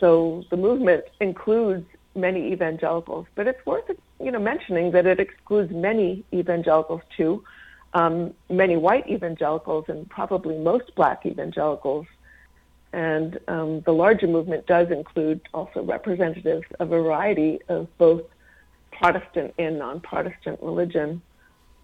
[0.00, 3.88] So the movement includes many evangelicals, but it's worth
[4.20, 7.44] you know mentioning that it excludes many evangelicals too,
[7.94, 12.06] um, many white evangelicals, and probably most black evangelicals.
[12.92, 18.22] And um, the larger movement does include also representatives of a variety of both
[18.92, 21.20] Protestant and non-Protestant religion.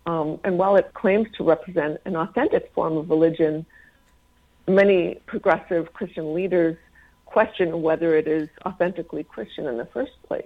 [0.07, 3.67] Um, and while it claims to represent an authentic form of religion,
[4.69, 6.77] many progressive Christian leaders
[7.27, 10.45] question whether it is authentically Christian in the first place.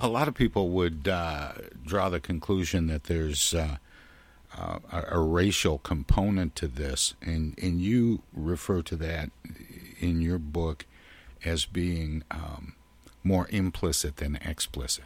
[0.00, 1.52] A lot of people would uh,
[1.84, 3.76] draw the conclusion that there's uh,
[4.56, 9.30] uh, a, racial component to this, and and you refer to that
[9.98, 10.86] in your book
[11.44, 12.74] as being um,
[13.22, 15.04] more implicit than explicit.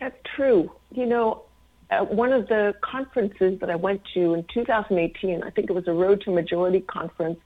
[0.00, 0.72] That's true.
[0.90, 1.44] You know,
[1.90, 5.86] at one of the conferences that I went to in 2018, I think it was
[5.86, 7.38] a Road to Majority conference,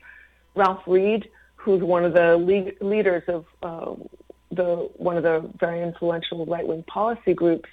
[0.54, 3.94] Ralph Reed, who's one of the le- leaders of uh,
[4.56, 7.68] the one of the very influential right wing policy groups,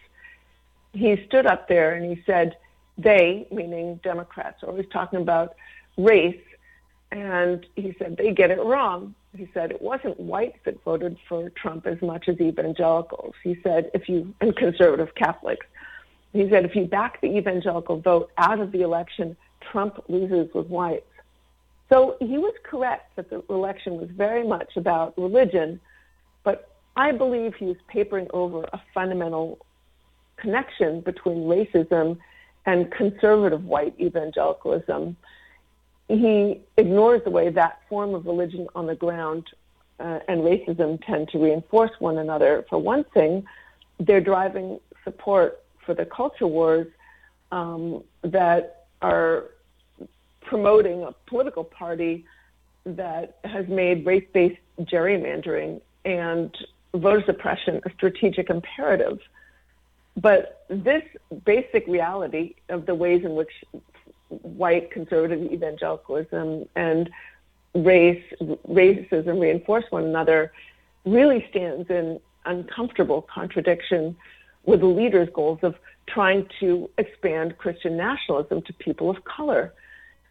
[0.93, 2.58] he stood up there and he said,
[2.98, 5.56] they, meaning Democrats, are always talking about
[5.98, 6.39] race.
[7.12, 9.15] And he said they get it wrong.
[9.36, 13.34] He said it wasn't whites that voted for Trump as much as evangelicals.
[13.43, 15.65] He said if you, and conservative Catholics,
[16.34, 20.67] he said if you back the evangelical vote out of the election, Trump loses with
[20.67, 21.06] whites.
[21.91, 25.80] So he was correct that the election was very much about religion,
[26.43, 29.65] but I believe he was papering over a fundamental
[30.38, 32.17] connection between racism
[32.65, 35.15] and conservative white evangelicalism.
[36.08, 39.47] He ignores the way that form of religion on the ground
[39.99, 42.65] uh, and racism tend to reinforce one another.
[42.69, 43.45] For one thing,
[43.99, 46.88] they're driving support for the culture wars
[47.51, 49.45] um, that are
[50.41, 52.25] promoting a political party
[52.86, 56.56] that has made race-based gerrymandering and
[56.95, 59.19] voter suppression a strategic imperative.
[60.15, 61.03] But this
[61.45, 63.51] basic reality of the ways in which
[64.30, 67.09] white conservative evangelicalism and
[67.76, 68.24] race
[68.68, 70.51] racism reinforce one another
[71.05, 74.15] really stands in uncomfortable contradiction
[74.65, 75.76] with the leaders' goals of
[76.07, 79.74] trying to expand Christian nationalism to people of color.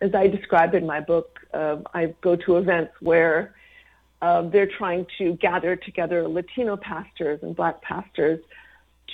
[0.00, 3.54] As I describe in my book, uh, I go to events where
[4.22, 8.42] uh, they're trying to gather together Latino pastors and black pastors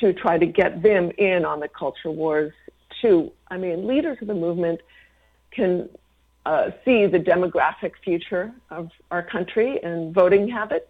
[0.01, 2.53] to try to get them in on the culture wars
[3.01, 3.33] too.
[3.49, 4.81] I mean, leaders of the movement
[5.51, 5.89] can
[6.45, 10.89] uh, see the demographic future of our country and voting habits,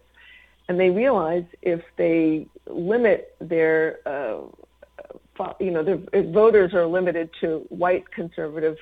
[0.67, 4.41] and they realize if they limit their, uh,
[5.59, 8.77] you know, their voters are limited to white conservative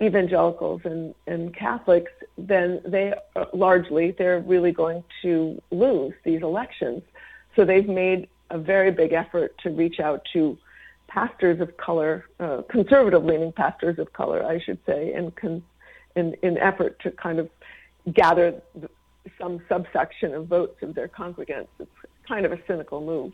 [0.00, 7.02] evangelicals and, and Catholics, then they uh, largely they're really going to lose these elections.
[7.56, 10.56] So they've made a very big effort to reach out to
[11.08, 15.64] pastors of color, uh, conservative leaning pastors of color, I should say, in, con-
[16.14, 17.48] in, in effort to kind of
[18.12, 18.62] gather
[19.40, 21.68] some subsection of votes of their congregants.
[21.80, 21.90] It's
[22.26, 23.32] kind of a cynical move,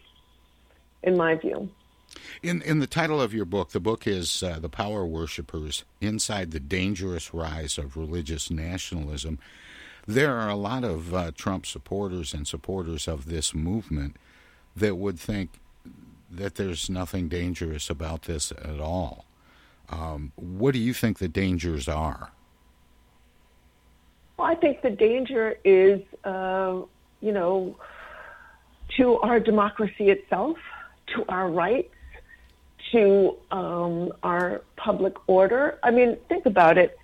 [1.02, 1.68] in my view.
[2.42, 6.50] In in the title of your book, the book is uh, "The Power Worshippers: Inside
[6.50, 9.38] the Dangerous Rise of Religious Nationalism."
[10.06, 14.16] There are a lot of uh, Trump supporters and supporters of this movement
[14.76, 15.60] that would think
[16.30, 19.24] that there's nothing dangerous about this at all.
[19.88, 22.32] Um, what do you think the dangers are?
[24.36, 26.82] Well, I think the danger is, uh,
[27.20, 27.76] you know,
[28.96, 30.58] to our democracy itself,
[31.14, 31.93] to our rights,
[32.94, 35.78] to um, our public order.
[35.82, 36.96] I mean, think about it.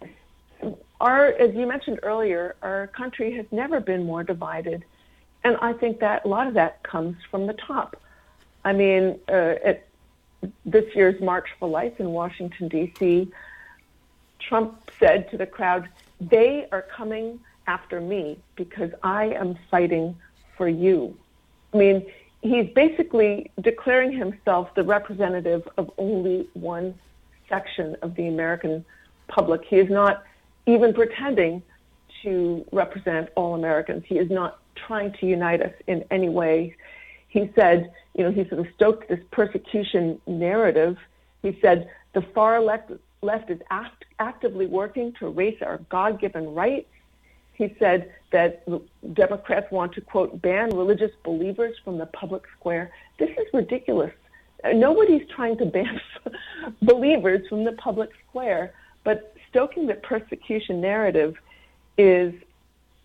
[1.00, 4.84] Our, as you mentioned earlier, our country has never been more divided,
[5.42, 8.00] and I think that a lot of that comes from the top.
[8.64, 9.86] I mean, uh, at
[10.64, 13.28] this year's March for Life in Washington D.C.,
[14.38, 15.88] Trump said to the crowd,
[16.20, 20.16] "They are coming after me because I am fighting
[20.56, 21.16] for you."
[21.72, 22.06] I mean,
[22.42, 26.94] he's basically declaring himself the representative of only one
[27.48, 28.84] section of the American
[29.28, 29.62] public.
[29.64, 30.24] He is not
[30.66, 31.62] even pretending
[32.22, 34.04] to represent all Americans.
[34.06, 36.76] He is not trying to unite us in any way.
[37.28, 40.96] He said, you know, he sort of stoked this persecution narrative.
[41.42, 42.90] He said the far left,
[43.22, 46.88] left is act, actively working to erase our God given rights
[47.60, 48.64] he said that
[49.12, 52.90] Democrats want to, quote, ban religious believers from the public square.
[53.18, 54.12] This is ridiculous.
[54.72, 56.00] Nobody's trying to ban
[56.82, 58.72] believers from the public square,
[59.04, 61.36] but stoking the persecution narrative
[61.98, 62.32] is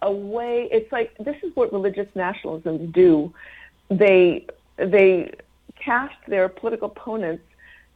[0.02, 3.34] a way, it's like this is what religious nationalisms do.
[3.90, 4.48] They,
[4.78, 5.34] they
[5.76, 7.44] cast their political opponents,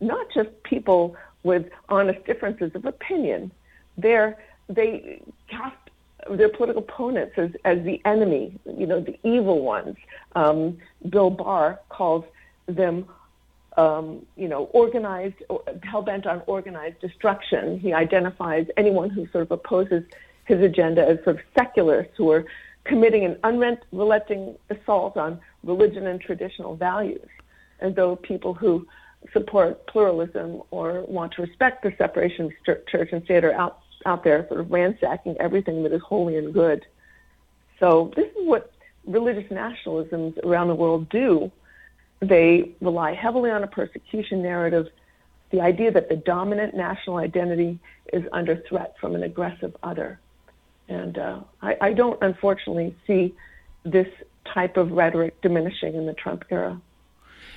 [0.01, 3.49] not just people with honest differences of opinion,
[3.97, 4.37] they're,
[4.67, 5.88] they cast
[6.37, 9.95] their political opponents as, as the enemy, you know, the evil ones.
[10.35, 10.77] Um,
[11.09, 12.25] Bill Barr calls
[12.67, 13.05] them,
[13.77, 15.35] um, you know, organized,
[15.83, 17.79] hell bent on organized destruction.
[17.79, 20.03] He identifies anyone who sort of opposes
[20.45, 22.45] his agenda as sort of secularists who are
[22.83, 27.27] committing an unrelenting assault on religion and traditional values,
[27.81, 28.87] as though people who
[29.33, 34.23] support pluralism or want to respect the separation of church and state are out out
[34.23, 36.85] there sort of ransacking everything that is holy and good.
[37.79, 38.71] So this is what
[39.05, 41.51] religious nationalisms around the world do.
[42.21, 44.87] They rely heavily on a persecution narrative,
[45.51, 47.79] the idea that the dominant national identity
[48.11, 50.19] is under threat from an aggressive other.
[50.87, 53.35] And uh, I, I don't, unfortunately, see
[53.83, 54.07] this
[54.53, 56.79] type of rhetoric diminishing in the Trump era.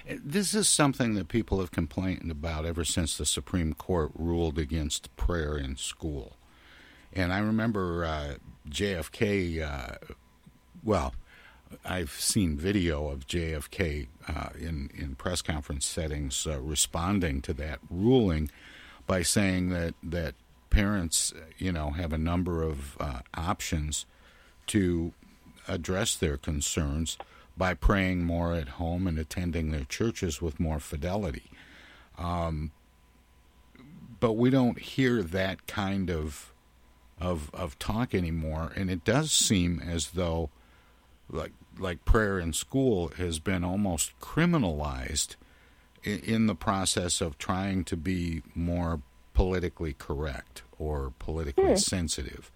[0.08, 5.14] This is something that people have complained about ever since the Supreme Court ruled against
[5.16, 6.36] prayer in school.
[7.12, 8.34] And I remember uh,
[8.68, 10.14] JFK, uh,
[10.82, 11.14] well,
[11.84, 17.78] I've seen video of JFK uh, in, in press conference settings uh, responding to that
[17.88, 18.50] ruling
[19.06, 20.34] by saying that, that
[20.70, 24.06] parents, you know, have a number of uh, options
[24.68, 25.12] to
[25.68, 27.16] address their concerns
[27.56, 31.50] by praying more at home and attending their churches with more fidelity.
[32.18, 32.72] Um,
[34.20, 36.52] but we don't hear that kind of
[37.20, 40.50] of of talk anymore, and it does seem as though
[41.30, 45.36] like like prayer in school has been almost criminalized
[46.02, 49.00] in, in the process of trying to be more
[49.34, 51.76] politically correct or politically hmm.
[51.76, 52.50] sensitive.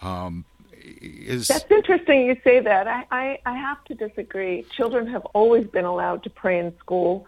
[0.00, 0.44] Um,
[0.86, 2.86] is that's interesting you say that.
[2.86, 4.64] I, I, I have to disagree.
[4.70, 7.26] Children have always been allowed to pray in school.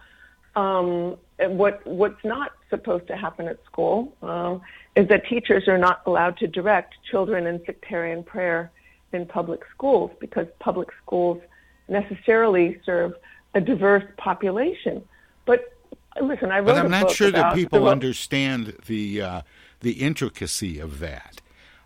[0.56, 4.60] Um, what what's not supposed to happen at school um,
[4.96, 8.70] is that teachers are not allowed to direct children in sectarian prayer
[9.12, 11.40] in public schools because public schools
[11.88, 13.14] necessarily serve
[13.54, 15.02] a diverse population.
[15.46, 15.72] But
[16.20, 16.66] listen, I wrote.
[16.66, 19.42] But I'm not sure that people the, understand the uh,
[19.80, 21.40] the intricacy of that.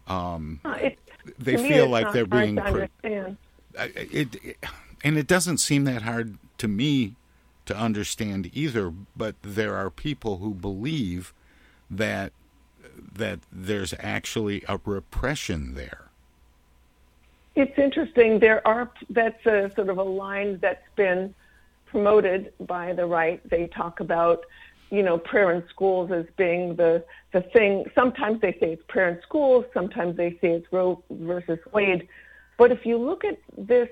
[0.09, 0.99] Um, uh, it,
[1.39, 2.57] they feel like they're being.
[2.57, 2.89] Pre-
[3.75, 4.57] it, it,
[5.05, 7.15] and it doesn't seem that hard to me
[7.67, 8.93] to understand either.
[9.17, 11.33] But there are people who believe
[11.91, 12.33] that
[13.15, 16.09] that there's actually a repression there.
[17.55, 18.39] It's interesting.
[18.39, 21.35] There are that's a sort of a line that's been
[21.87, 23.47] promoted by the right.
[23.49, 24.45] They talk about
[24.93, 27.87] you know, prayer in schools as being the the thing.
[27.95, 29.65] Sometimes they say it's prayer in schools.
[29.73, 32.07] Sometimes they say it's Roe versus Wade.
[32.59, 33.89] But if you look at this,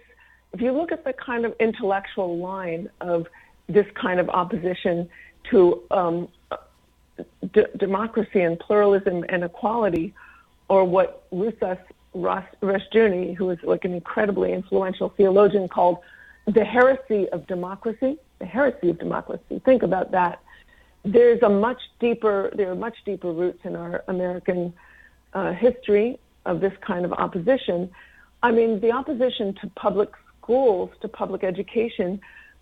[0.53, 3.27] if you look at the kind of intellectual line of
[3.67, 5.09] this kind of opposition
[5.51, 6.29] to um,
[7.55, 10.13] d- democracy and pluralism and equality,
[10.69, 11.79] or what Rousas
[12.15, 15.97] Rushdoony, who is like an incredibly influential theologian, called
[16.47, 18.19] the heresy of democracy.
[18.39, 19.63] The heresy of democracy.
[19.65, 20.41] Think about that
[21.05, 24.73] there's a much deeper there are much deeper roots in our American
[25.33, 27.91] uh, history of this kind of opposition.
[28.43, 32.21] I mean, the opposition to public schools, to public education,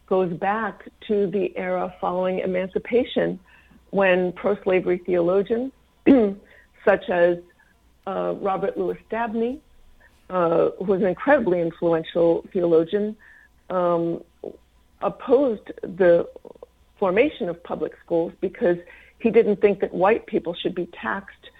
[0.08, 3.38] goes back to the era following emancipation,
[3.90, 5.72] when pro-slavery theologians
[6.84, 7.38] such as
[8.06, 9.60] uh, Robert Louis Dabney,
[10.30, 13.16] uh, who was an incredibly influential theologian,
[13.70, 14.22] um,
[15.00, 16.28] opposed the
[16.98, 18.78] formation of public schools because
[19.18, 21.50] he didn't think that white people should be taxed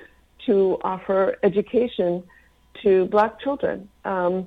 [0.47, 2.22] to offer education
[2.82, 3.89] to black children.
[4.05, 4.47] Um,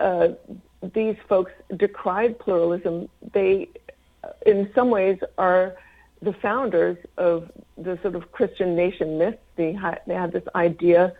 [0.00, 0.28] uh,
[0.94, 3.08] these folks decried pluralism.
[3.32, 3.68] They,
[4.46, 5.76] in some ways, are
[6.22, 9.38] the founders of the sort of Christian nation myth.
[9.56, 11.12] They, ha- they had this idea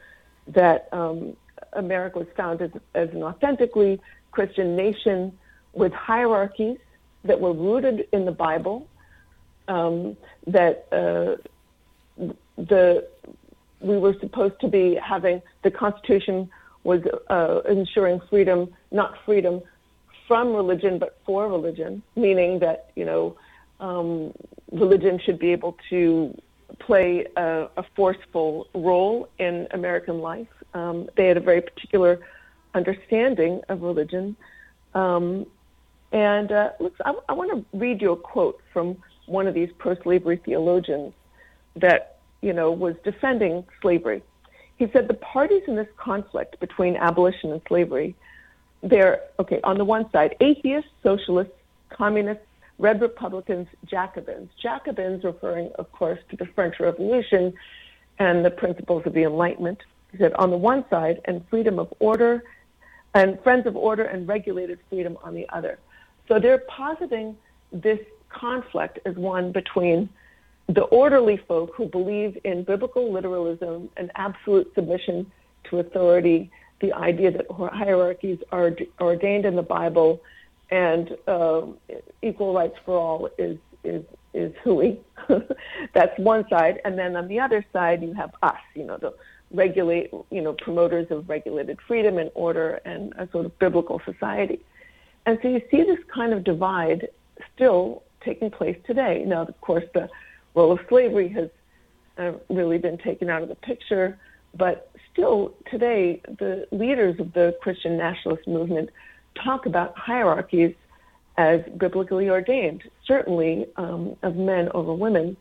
[0.48, 1.36] that um,
[1.72, 4.00] America was founded as an authentically
[4.30, 5.36] Christian nation
[5.72, 6.78] with hierarchies
[7.24, 8.88] that were rooted in the Bible
[9.68, 10.16] um,
[10.46, 11.36] that uh,
[12.56, 13.06] the
[13.80, 16.50] we were supposed to be having the Constitution
[16.82, 17.00] was
[17.30, 19.62] uh, ensuring freedom, not freedom
[20.26, 23.36] from religion, but for religion, meaning that you know
[23.80, 24.32] um,
[24.72, 26.36] religion should be able to
[26.80, 30.48] play a, a forceful role in American life.
[30.74, 32.20] Um, they had a very particular
[32.74, 34.36] understanding of religion.
[34.94, 35.46] Um,
[36.12, 36.70] and uh,
[37.04, 38.96] I, I want to read you a quote from
[39.29, 41.12] one of these pro-slavery theologians
[41.76, 44.22] that, you know, was defending slavery.
[44.76, 48.14] He said the parties in this conflict between abolition and slavery,
[48.83, 51.55] they're, okay, on the one side, atheists, socialists,
[51.91, 52.45] communists,
[52.79, 54.51] red republicans, Jacobins.
[54.62, 57.53] Jacobins referring, of course, to the French Revolution
[58.20, 59.83] and the principles of the Enlightenment.
[60.12, 62.45] He said on the one side, and freedom of order,
[63.14, 65.79] and friends of order and regulated freedom on the other.
[66.29, 67.37] So they're positing
[67.72, 67.99] this
[68.31, 70.09] conflict is one between
[70.68, 75.31] the orderly folk who believe in biblical literalism and absolute submission
[75.70, 76.51] to authority,
[76.81, 80.20] the idea that hierarchies are ordained in the Bible,
[80.70, 81.62] and uh,
[82.22, 84.05] equal rights for all is is
[84.35, 85.01] is hooey.
[85.95, 89.14] That's one side, and then on the other side you have us, you know, the
[89.51, 94.61] regulate, you know, promoters of regulated freedom and order and a sort of biblical society.
[95.24, 97.09] And so you see this kind of divide
[97.55, 99.24] still taking place today.
[99.26, 100.08] Now, of course, the
[100.54, 101.50] role of slavery has
[102.18, 104.18] uh, really been taken out of the picture,
[104.54, 108.90] but still today, the leaders of the Christian nationalist movement
[109.34, 110.74] talk about hierarchies
[111.36, 115.36] as biblically ordained, certainly um, of men over women,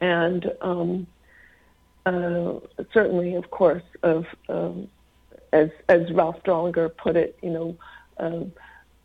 [0.00, 1.06] and um,
[2.06, 2.54] uh,
[2.94, 4.88] certainly, of course, of um,
[5.52, 7.76] as as Ralph Drollinger put it, you know,
[8.18, 8.44] uh,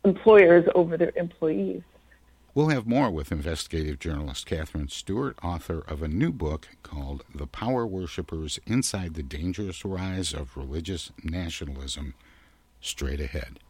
[0.04, 1.82] employers over their employees.
[2.56, 7.46] We'll have more with investigative journalist Katherine Stewart, author of a new book called The
[7.46, 12.14] Power Worshippers Inside the Dangerous Rise of Religious Nationalism,
[12.80, 13.60] straight ahead.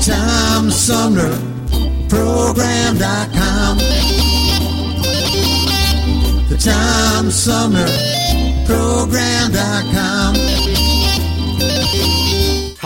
[0.00, 1.36] Tom Sumner
[2.08, 3.78] Program.com.
[6.48, 7.88] The Tom Sumner
[8.64, 10.73] Program.com.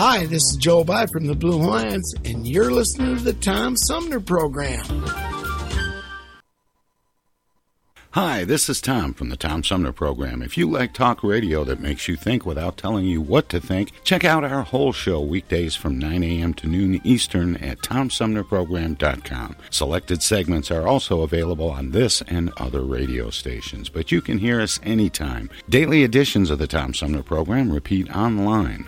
[0.01, 3.75] Hi, this is Joel By from the Blue Lions, and you're listening to the Tom
[3.75, 4.85] Sumner Program.
[8.13, 10.41] Hi, this is Tom from the Tom Sumner Program.
[10.41, 13.91] If you like talk radio that makes you think without telling you what to think,
[14.03, 16.55] check out our whole show weekdays from 9 a.m.
[16.55, 19.57] to noon Eastern at TomSumnerProgram.com.
[19.69, 24.59] Selected segments are also available on this and other radio stations, but you can hear
[24.59, 25.49] us anytime.
[25.69, 28.87] Daily editions of the Tom Sumner Program repeat online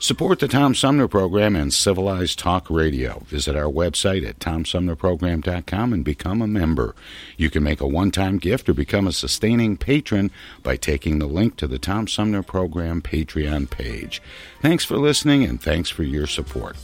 [0.00, 3.24] Support the Tom Sumner Program and Civilized Talk Radio.
[3.26, 6.94] Visit our website at tomsumnerprogram.com and become a member.
[7.36, 10.30] You can make a one time gift or become a sustaining patron
[10.62, 14.22] by taking the link to the Tom Sumner Program Patreon page.
[14.62, 16.76] Thanks for listening and thanks for your support.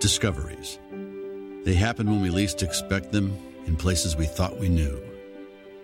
[0.00, 0.80] Discoveries.
[1.62, 5.00] They happen when we least expect them in places we thought we knew.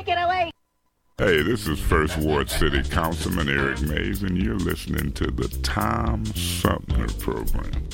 [0.00, 0.50] Take it away.
[1.18, 6.24] Hey, this is First Ward City Councilman Eric Mays, and you're listening to the Tom
[6.24, 7.86] Sumner Program.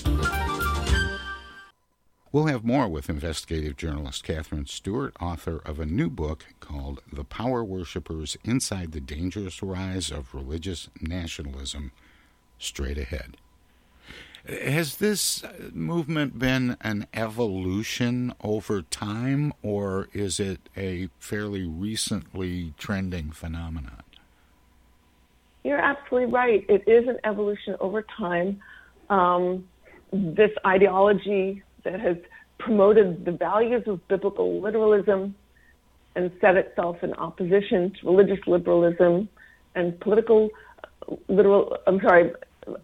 [2.31, 7.25] We'll have more with investigative journalist Katherine Stewart, author of a new book called The
[7.25, 11.91] Power Worshippers Inside the Dangerous Rise of Religious Nationalism,
[12.57, 13.37] straight ahead.
[14.49, 15.43] Has this
[15.73, 24.03] movement been an evolution over time, or is it a fairly recently trending phenomenon?
[25.65, 26.65] You're absolutely right.
[26.69, 28.61] It is an evolution over time.
[29.11, 29.67] Um,
[30.13, 32.17] this ideology that has
[32.59, 35.35] promoted the values of biblical literalism
[36.15, 39.29] and set itself in opposition to religious liberalism
[39.75, 40.51] and political
[41.29, 41.77] literal.
[41.87, 42.31] I'm sorry.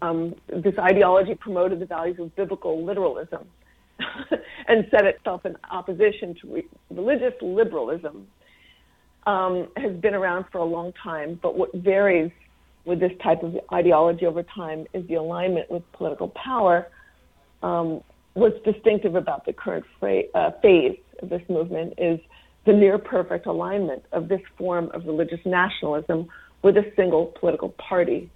[0.01, 3.45] Um, this ideology promoted the values of biblical literalism
[4.67, 8.27] and set itself in opposition to re- religious liberalism.
[9.25, 12.29] Um, has been around for a long time, but what varies
[12.83, 16.87] with this type of ideology over time is the alignment with political power.
[17.61, 18.01] Um,
[18.33, 22.19] what's distinctive about the current fra- uh, phase of this movement is
[22.65, 26.27] the near perfect alignment of this form of religious nationalism
[26.61, 28.29] with a single political party.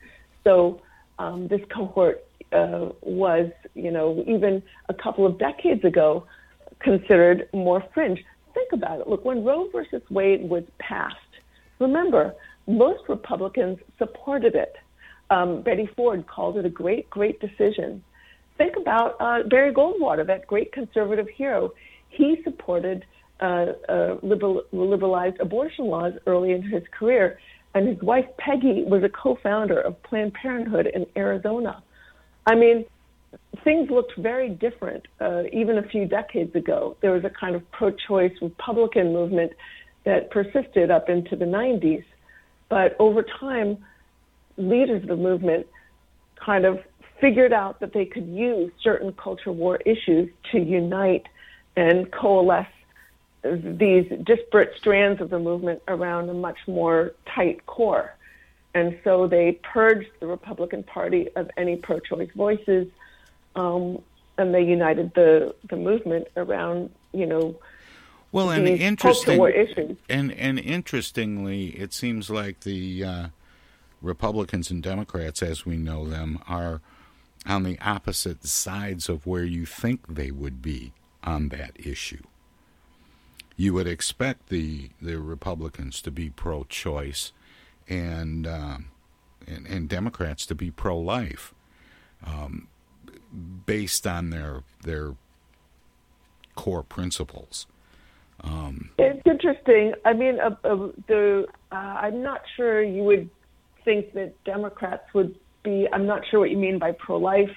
[0.43, 0.81] So
[1.20, 6.26] um, this cohort uh, was, you know, even a couple of decades ago,
[6.80, 8.20] considered more fringe.
[8.53, 9.07] Think about it.
[9.07, 11.15] Look, when Roe versus Wade was passed,
[11.80, 12.34] remember
[12.68, 14.74] most Republicans supported it.
[15.30, 18.03] Um, Betty Ford called it a great, great decision.
[18.57, 21.74] Think about uh, Barry Goldwater, that great conservative hero.
[22.09, 23.05] He supported
[23.39, 27.39] uh, uh, liberal, liberalized abortion laws early in his career,
[27.78, 31.84] and his wife Peggy was a co-founder of Planned Parenthood in Arizona.
[32.47, 32.86] I mean,
[33.63, 36.97] things looked very different uh, even a few decades ago.
[37.01, 39.51] There was a kind of pro-choice Republican movement
[40.05, 42.03] that persisted up into the 90s,
[42.67, 43.78] but over time,
[44.57, 45.67] leaders of the movement
[46.43, 46.80] kind of
[47.21, 51.28] figured out that they could use certain culture war issues to unite
[51.75, 52.65] and coalesce
[53.55, 58.13] these disparate strands of the movement around a much more tight core.
[58.73, 62.87] And so they purged the Republican Party of any pro choice voices,
[63.55, 64.01] um,
[64.37, 67.55] and they united the, the movement around, you know,
[68.31, 69.97] well, and interesting, culture war issues.
[70.09, 73.27] and and interestingly, it seems like the uh,
[74.01, 76.81] Republicans and Democrats, as we know them, are
[77.45, 80.91] on the opposite sides of where you think they would be
[81.23, 82.21] on that issue.
[83.58, 87.34] You would expect the the Republicans to be pro-choice,
[87.89, 88.78] and uh,
[89.47, 91.55] and, and Democrats to be pro-life,
[92.24, 92.68] um,
[93.66, 95.16] based on their their
[96.55, 97.66] core principles.
[98.43, 99.93] Um, It's interesting.
[100.05, 103.28] I mean, uh, uh, the uh, I'm not sure you would
[103.84, 105.88] think that Democrats would be.
[105.91, 107.55] I'm not sure what you mean by pro-life.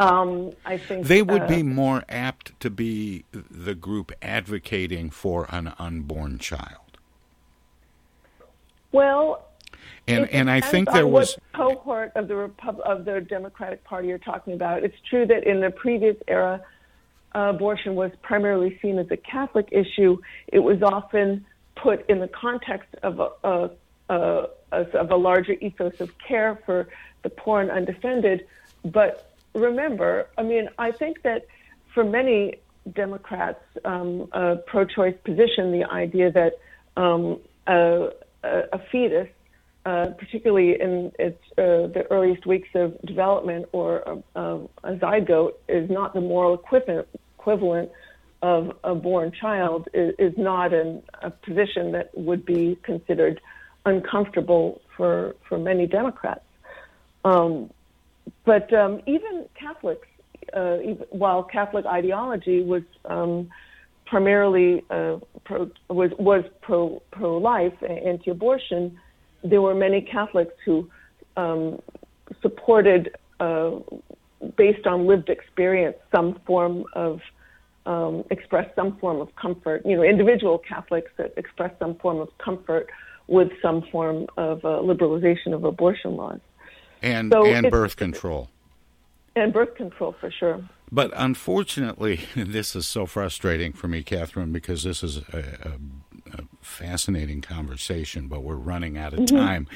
[0.00, 5.46] Um, I think They would uh, be more apt to be the group advocating for
[5.50, 6.98] an unborn child.
[8.92, 9.44] well.
[10.06, 14.16] And and I think there was cohort of the Repub- of the Democratic Party you're
[14.16, 14.82] talking about.
[14.82, 16.62] It's true that in the previous era,
[17.34, 20.16] uh, abortion was primarily seen as a Catholic issue.
[20.46, 21.44] It was often
[21.76, 23.70] put in the context of a, a,
[24.08, 26.88] a, of a larger ethos of care for
[27.22, 28.46] the poor and undefended.
[28.84, 31.46] But remember, I mean, I think that
[31.94, 32.54] for many
[32.92, 36.54] Democrats, um, a pro-choice position, the idea that
[36.96, 38.08] um, a,
[38.44, 39.28] a, fetus,
[39.84, 43.98] uh, particularly in its uh, the earliest weeks of development, or
[44.34, 47.06] a, a, a zygote, is not the moral equivalent
[47.38, 47.90] equivalent
[48.42, 53.40] of a born child, is, is not an, a position that would be considered
[53.86, 56.44] uncomfortable for for many Democrats.
[57.24, 57.70] Um,
[58.44, 60.06] but um, even Catholics,
[60.54, 60.76] uh,
[61.10, 63.48] while Catholic ideology was um,
[64.06, 68.98] primarily uh, pro, was was pro pro life, anti abortion,
[69.44, 70.88] there were many Catholics who
[71.36, 71.80] um,
[72.42, 73.72] supported, uh,
[74.56, 77.20] based on lived experience, some form of
[77.86, 79.82] um, expressed some form of comfort.
[79.84, 82.88] You know, individual Catholics that expressed some form of comfort
[83.26, 86.40] with some form of uh, liberalization of abortion laws
[87.02, 88.48] and So and birth control.
[89.36, 90.62] and birth control for sure.
[90.90, 95.22] But unfortunately, this is so frustrating for me, Katherine, because this is a,
[95.62, 99.26] a, a fascinating conversation, but we're running out of Mhm.
[99.28, 99.66] time.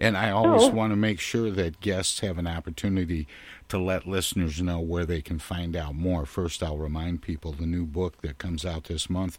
[0.00, 0.68] And I always Oh.
[0.70, 3.26] want to make sure that guests have an opportunity
[3.68, 6.24] to let listeners know where they can find out more.
[6.26, 9.38] First, I'll remind people the new book that comes out this month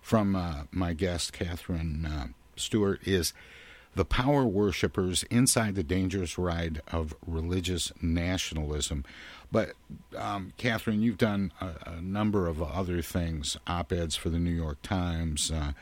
[0.00, 2.26] from uh, my guest, Katherine uh,
[2.56, 3.32] Stewart, is
[3.98, 9.04] the power worshippers inside the dangerous ride of religious nationalism.
[9.50, 9.72] But,
[10.16, 14.52] um, Katherine, you've done a, a number of other things op eds for the New
[14.52, 15.72] York Times, uh,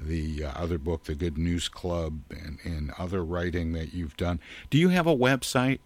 [0.00, 4.40] the uh, other book, The Good News Club, and, and other writing that you've done.
[4.70, 5.80] Do you have a website?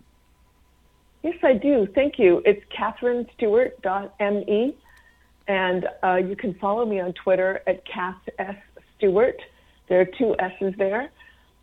[1.24, 1.88] Yes, I do.
[1.96, 2.42] Thank you.
[2.44, 4.76] It's katherinestewart.me,
[5.48, 8.54] and uh, you can follow me on Twitter at Kath S.
[8.96, 9.42] Stewart.
[9.88, 11.10] There are two S's there.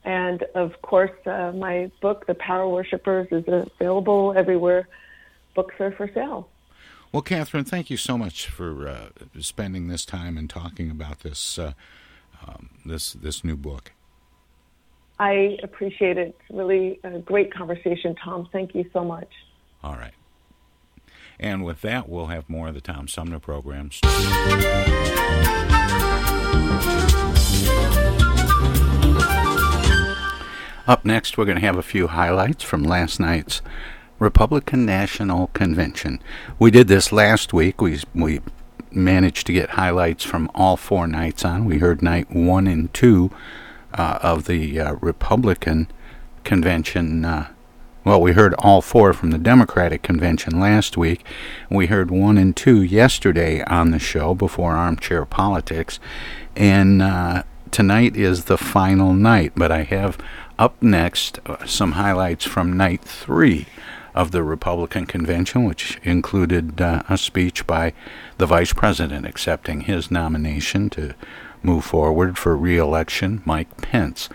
[0.03, 4.87] And of course, uh, my book, The Power Worshippers, is available everywhere
[5.55, 6.49] books are for sale.
[7.11, 11.59] Well, Katherine, thank you so much for uh, spending this time and talking about this
[11.59, 11.73] uh,
[12.47, 13.91] um, this this new book.
[15.19, 16.35] I appreciate it.
[16.39, 18.47] It's really a great conversation, Tom.
[18.53, 19.29] Thank you so much.
[19.83, 20.13] All right.
[21.39, 23.99] And with that, we'll have more of the Tom Sumner programs.
[30.89, 33.61] Up next, we're going to have a few highlights from last night's
[34.17, 36.19] Republican National Convention.
[36.57, 37.79] We did this last week.
[37.79, 38.39] We we
[38.89, 41.65] managed to get highlights from all four nights on.
[41.65, 43.29] We heard night one and two
[43.93, 45.91] uh, of the uh, Republican
[46.43, 47.23] convention.
[47.23, 47.49] Uh,
[48.03, 51.23] well, we heard all four from the Democratic convention last week.
[51.69, 55.99] We heard one and two yesterday on the show before Armchair Politics.
[56.55, 60.17] And uh, tonight is the final night, but I have
[60.59, 63.65] up next, uh, some highlights from night three
[64.13, 67.93] of the Republican convention, which included uh, a speech by
[68.37, 71.15] the vice president accepting his nomination to
[71.63, 74.29] move forward for re-election, Mike Pence.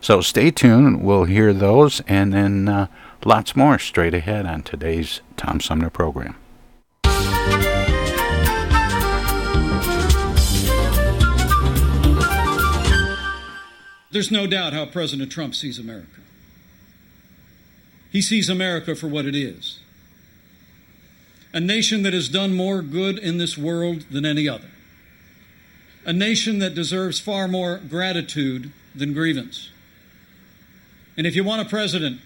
[0.00, 1.02] So stay tuned.
[1.02, 2.86] We'll hear those and then uh,
[3.24, 6.36] lots more straight ahead on today's Tom Sumner program.
[14.10, 16.20] There's no doubt how President Trump sees America.
[18.10, 19.80] He sees America for what it is
[21.52, 24.68] a nation that has done more good in this world than any other,
[26.04, 29.70] a nation that deserves far more gratitude than grievance.
[31.16, 32.20] And if you want a president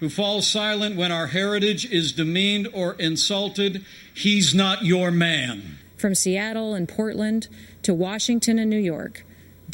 [0.00, 5.78] who falls silent when our heritage is demeaned or insulted, he's not your man.
[5.96, 7.48] From Seattle and Portland
[7.82, 9.24] to Washington and New York,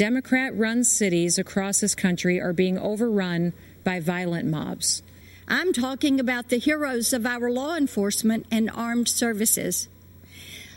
[0.00, 3.52] Democrat run cities across this country are being overrun
[3.84, 5.02] by violent mobs.
[5.46, 9.90] I'm talking about the heroes of our law enforcement and armed services.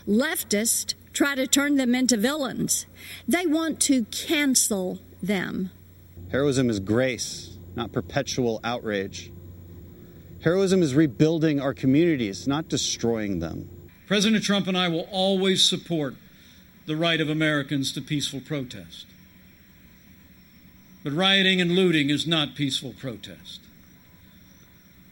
[0.06, 2.84] Leftists try to turn them into villains.
[3.26, 5.70] They want to cancel them.
[6.30, 9.32] Heroism is grace, not perpetual outrage.
[10.42, 13.70] Heroism is rebuilding our communities, not destroying them.
[14.06, 16.14] President Trump and I will always support
[16.84, 19.06] the right of Americans to peaceful protest.
[21.04, 23.60] But rioting and looting is not peaceful protest.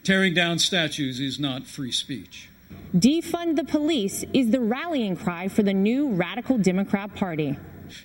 [0.03, 2.49] Tearing down statues is not free speech.
[2.93, 7.57] Defund the police is the rallying cry for the new radical Democrat Party.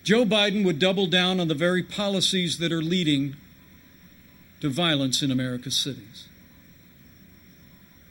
[0.05, 3.37] Joe Biden would double down on the very policies that are leading
[4.61, 6.29] to violence in America's cities.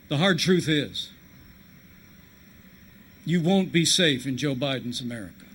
[0.09, 1.11] The hard truth is,
[3.25, 5.45] you won't be safe in Joe Biden's America.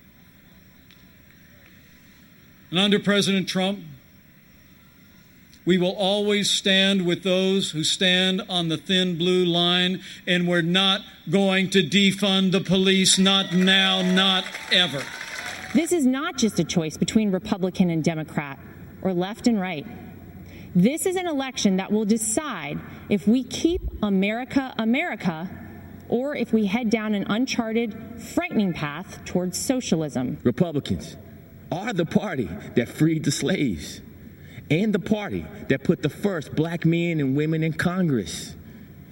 [2.69, 3.79] And under President Trump,
[5.65, 10.61] we will always stand with those who stand on the thin blue line, and we're
[10.61, 15.03] not going to defund the police, not now, not ever.
[15.73, 18.59] This is not just a choice between Republican and Democrat
[19.01, 19.85] or left and right.
[20.75, 25.49] This is an election that will decide if we keep America America
[26.09, 30.37] or if we head down an uncharted, frightening path towards socialism.
[30.43, 31.15] Republicans
[31.71, 34.01] are the party that freed the slaves
[34.73, 38.55] and the party that put the first black men and women in Congress.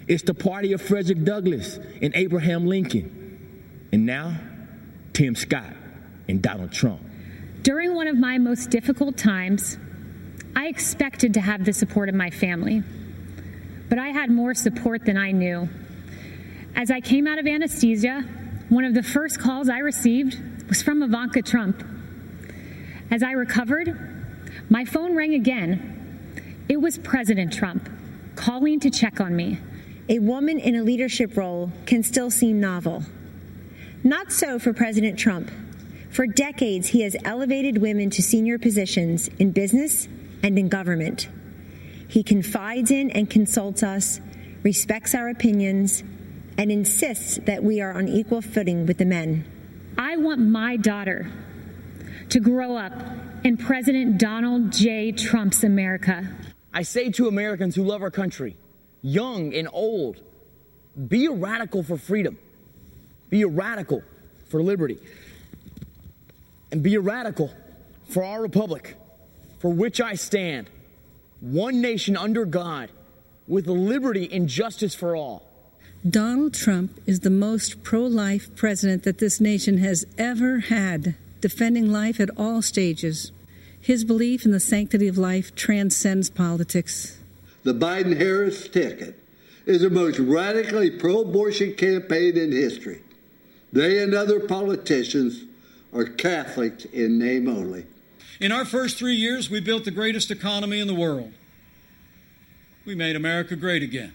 [0.08, 3.88] It's the party of Frederick Douglass and Abraham Lincoln.
[3.92, 4.38] And now,
[5.14, 5.74] Tim Scott
[6.28, 7.02] and Donald Trump.
[7.62, 9.78] During one of my most difficult times,
[10.56, 12.82] I expected to have the support of my family,
[13.88, 15.70] but I had more support than I knew.
[16.76, 18.22] As I came out of anesthesia,
[18.70, 21.84] one of the first calls I received was from Ivanka Trump.
[23.12, 24.11] As I recovered,
[24.72, 26.64] my phone rang again.
[26.70, 27.90] It was President Trump
[28.36, 29.60] calling to check on me.
[30.08, 33.04] A woman in a leadership role can still seem novel.
[34.02, 35.52] Not so for President Trump.
[36.10, 40.08] For decades, he has elevated women to senior positions in business
[40.42, 41.28] and in government.
[42.08, 44.22] He confides in and consults us,
[44.64, 46.02] respects our opinions,
[46.58, 49.46] and insists that we are on equal footing with the men.
[49.98, 51.30] I want my daughter
[52.30, 52.94] to grow up
[53.44, 55.12] in President Donald J.
[55.12, 56.30] Trump's America.
[56.74, 58.56] I say to Americans who love our country,
[59.02, 60.22] young and old,
[61.08, 62.38] be a radical for freedom,
[63.30, 64.04] be a radical
[64.50, 65.00] for liberty,
[66.72, 67.52] and be a radical
[68.10, 68.96] for our republic,
[69.60, 70.70] for which I stand,
[71.40, 72.92] one nation under God,
[73.48, 75.48] with liberty and justice for all.
[76.08, 81.92] Donald Trump is the most pro life president that this nation has ever had defending
[81.92, 83.32] life at all stages.
[83.80, 87.18] His belief in the sanctity of life transcends politics.
[87.64, 89.20] The Biden Harris ticket
[89.66, 93.02] is the most radically pro abortion campaign in history.
[93.74, 95.46] They and other politicians
[95.94, 97.86] are Catholics in name only.
[98.40, 101.34] In our first three years, we built the greatest economy in the world.
[102.86, 104.14] We made America great again.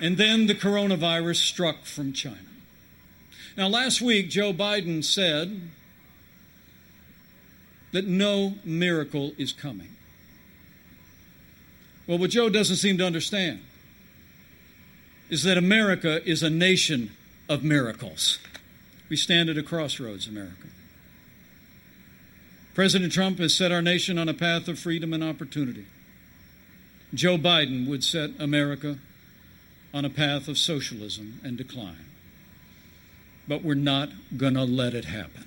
[0.00, 2.38] And then the coronavirus struck from China.
[3.56, 5.60] Now, last week, Joe Biden said
[7.92, 9.88] that no miracle is coming.
[12.06, 13.60] Well, what Joe doesn't seem to understand
[15.28, 17.10] is that America is a nation
[17.48, 18.38] of miracles.
[19.08, 20.68] We stand at a crossroads, America.
[22.74, 25.86] President Trump has set our nation on a path of freedom and opportunity.
[27.12, 28.98] Joe Biden would set America
[29.92, 32.04] on a path of socialism and decline.
[33.48, 35.46] but we're not going to let it happen.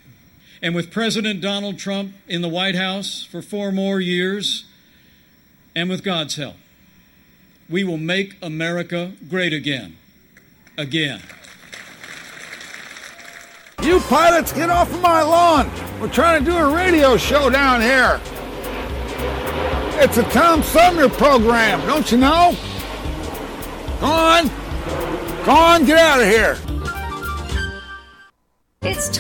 [0.62, 4.66] And with President Donald Trump in the White House for four more years,
[5.76, 6.56] and with God's help,
[7.70, 9.98] we will make America great again.
[10.78, 11.22] Again.
[13.84, 15.72] You pilots, get off of my lawn!
[16.00, 18.20] We're trying to do a radio show down here.
[20.04, 22.56] It's a Tom Sumner program, don't you know?
[24.02, 24.48] Go on.
[25.46, 26.58] Go on, get out of here.
[28.82, 29.18] It's time.